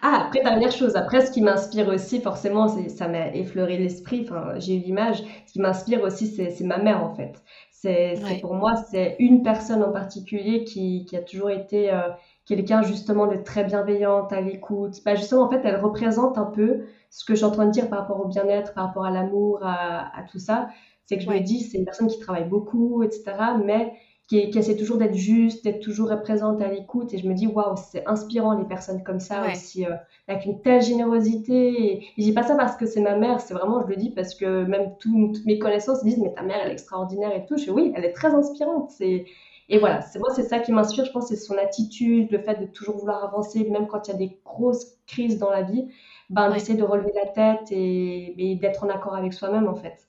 [0.01, 4.53] Ah, après, dernière chose, après, ce qui m'inspire aussi, forcément, ça m'a effleuré l'esprit, enfin,
[4.59, 7.41] j'ai eu l'image, ce qui m'inspire aussi, c'est, ma mère, en fait.
[7.71, 8.39] C'est, c'est Ouais.
[8.41, 12.09] pour moi, c'est une personne en particulier qui, qui a toujours été euh,
[12.49, 15.01] quelqu'un, justement, de très bienveillante, à l'écoute.
[15.05, 16.81] Bah, justement, en fait, elle représente un peu
[17.11, 19.11] ce que je suis en train de dire par rapport au bien-être, par rapport à
[19.11, 20.69] l'amour, à, à tout ça.
[21.05, 21.41] C'est que je me Ouais.
[21.41, 23.93] dis, c'est une personne qui travaille beaucoup, etc., mais
[24.27, 27.13] qui, qui essaie toujours d'être juste, d'être toujours présente à l'écoute.
[27.13, 29.49] Et je me dis, waouh, c'est inspirant les personnes comme ça Ouais.
[29.49, 29.95] aussi, euh,
[30.27, 31.53] avec une telle générosité.
[31.83, 33.95] Et, et je dis pas ça parce que c'est ma mère, c'est vraiment, je le
[33.95, 37.35] dis parce que même tout- toutes mes connaissances disent, mais ta mère, elle est extraordinaire
[37.35, 37.57] et tout.
[37.57, 38.91] Je dis, oui, elle est très inspirante.
[38.91, 39.25] C'est,
[39.69, 41.05] et voilà, c'est moi, c'est ça qui m'inspire.
[41.05, 44.13] Je pense c'est son attitude, le fait de toujours vouloir avancer, même quand il y
[44.15, 45.87] a des grosses crises dans la vie,
[46.29, 50.07] ben, d'essayer de relever la tête et, et d'être en accord avec soi-même, en fait.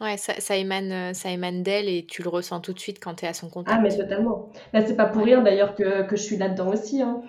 [0.00, 2.98] Ouais, ça, ça émane, euh, ça émane d'elle et tu le ressens tout de suite
[3.02, 3.96] quand tu es à son Ah, mais contact.
[3.96, 4.50] totalement.
[4.72, 7.22] Là, c'est pas pour rien d'ailleurs que, que je suis là-dedans aussi, hein.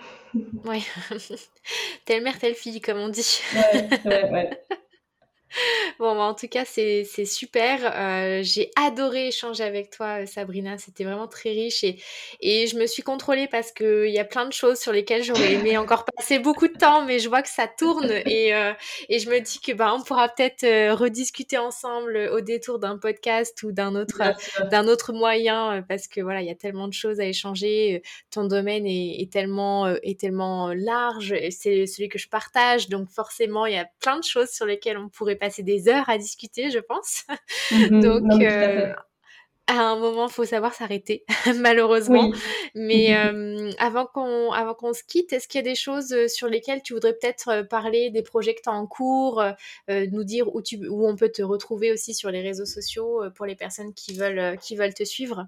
[0.66, 0.82] Ouais.
[2.06, 3.42] Telle mère, telle fille, comme on dit.
[3.54, 4.66] Ouais, ouais, ouais.
[6.00, 7.80] Bon, bah, en tout cas, c'est super.
[7.96, 10.78] Euh, j'ai adoré échanger avec toi, euh, Sabrina.
[10.78, 12.00] C'était vraiment très riche et,
[12.40, 15.54] et je me suis contrôlée parce qu'il y a plein de choses sur lesquelles j'aurais
[15.54, 18.74] aimé encore passer beaucoup de temps, mais je vois que ça tourne et, euh,
[19.10, 22.98] et je me dis que bah, on pourra peut-être euh, rediscuter ensemble au détour d'un
[22.98, 24.22] podcast ou d'un autre,
[24.70, 28.02] d'un autre moyen parce que voilà, il y a tellement de choses à échanger.
[28.32, 33.66] Ton domaine est, est tellement, est tellement large, c'est celui que je partage, donc forcément,
[33.66, 36.72] il y a plein de choses sur lesquelles on pourrait passer des heures à discuter,
[36.72, 37.24] je pense.
[37.72, 38.00] Mhm.
[38.02, 38.94] Donc, Non, euh,
[39.68, 41.24] à un moment, il faut savoir s'arrêter,
[41.58, 42.30] malheureusement.
[42.30, 42.40] Oui.
[42.76, 46.28] Mais euh, avant qu'on avant qu'on se quitte, est-ce qu'il y a des choses euh,
[46.28, 50.24] sur lesquelles tu voudrais peut-être parler, des projets que tu as en cours, euh, nous
[50.24, 53.56] dire où, tu, où on peut te retrouver aussi sur les réseaux sociaux pour les
[53.56, 55.48] personnes qui veulent, qui veulent te suivre?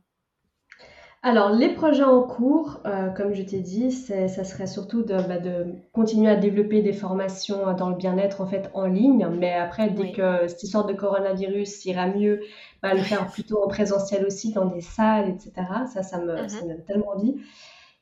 [1.26, 5.38] Alors, les projets en cours, euh, comme je t'ai dit, ça serait surtout de, bah,
[5.40, 9.26] de continuer à développer des formations euh, dans le bien-être en fait en ligne.
[9.40, 10.12] Mais après, dès Oui.
[10.12, 12.42] que cette histoire de coronavirus ira mieux,
[12.82, 15.86] bah, le faire plutôt en présentiel aussi dans des salles, etc.
[15.88, 16.66] Ça, ça me, ça Mhm.
[16.66, 17.36] me donne tellement envie.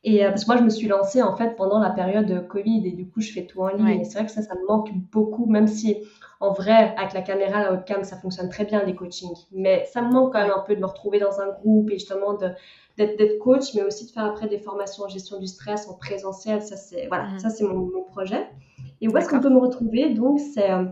[0.03, 2.87] Et parce que moi, je me suis lancée en fait pendant la période de Covid
[2.87, 4.01] et du coup, je fais tout en ligne.
[4.01, 5.97] Et c'est vrai que ça, ça me manque beaucoup, même si
[6.41, 9.45] en vrai, avec la caméra, la webcam, ça fonctionne très bien les coachings.
[9.51, 11.99] Mais ça me manque quand même un peu de me retrouver dans un groupe et
[11.99, 12.33] justement
[12.97, 16.63] d'être coach, mais aussi de faire après des formations en gestion du stress en présentiel.
[16.63, 17.39] Ça, c'est voilà, mhm.
[17.39, 18.49] ça c'est mon, projet.
[19.01, 20.13] Et où est-ce qu'on peut me retrouver?
[20.15, 20.85] Donc, c'est euh,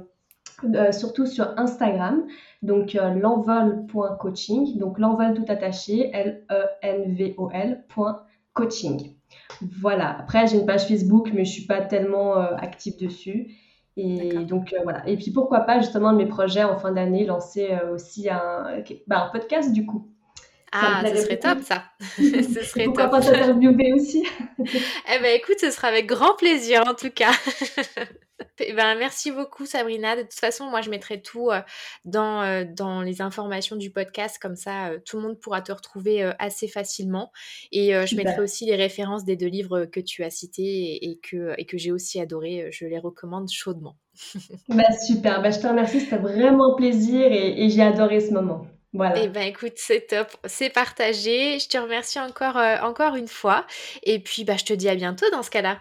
[0.76, 2.26] euh, surtout sur Instagram,
[2.62, 7.86] donc euh, l'envol.coaching, donc l'envol tout attaché, L-E-N-V-O-L,
[8.54, 9.16] coaching.
[9.82, 13.56] Voilà, après j'ai une page Facebook, mais je suis pas tellement active dessus.
[13.98, 15.08] Et donc euh, voilà.
[15.08, 18.82] Et puis pourquoi pas justement de mes projets en fin d'année lancer euh, aussi un,
[19.08, 20.10] bah, un podcast du coup.
[20.72, 21.84] Ah, ce serait top ça.
[22.18, 23.12] ce serait Pourquoi top.
[23.12, 24.26] pas t'interviewer aussi?
[24.60, 27.32] Eh ben écoute, ce sera avec grand plaisir en tout cas.
[28.60, 30.16] Eh ben, merci beaucoup Sabrina.
[30.16, 31.62] De toute façon, moi je mettrai tout euh,
[32.06, 35.72] dans, euh, dans les informations du podcast, comme ça euh, tout le monde pourra te
[35.72, 37.32] retrouver assez facilement.
[37.72, 41.54] Et je mettrai aussi les références des deux livres que tu as cités et, que,
[41.58, 42.70] et que j'ai aussi adoré.
[42.72, 43.98] Je les recommande chaudement.
[44.70, 48.66] bah, super, bah, je te remercie, c'était vraiment plaisir et, et j'ai adoré ce moment.
[48.94, 49.22] Voilà.
[49.22, 51.60] Eh ben écoute, c'est top, c'est partagé.
[51.60, 53.66] Je te remercie encore, encore une fois.
[54.04, 55.80] Et puis bah, je te dis à bientôt dans ce cas-là.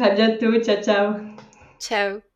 [0.00, 1.14] À bientôt, ciao ciao.
[1.78, 2.33] Ciao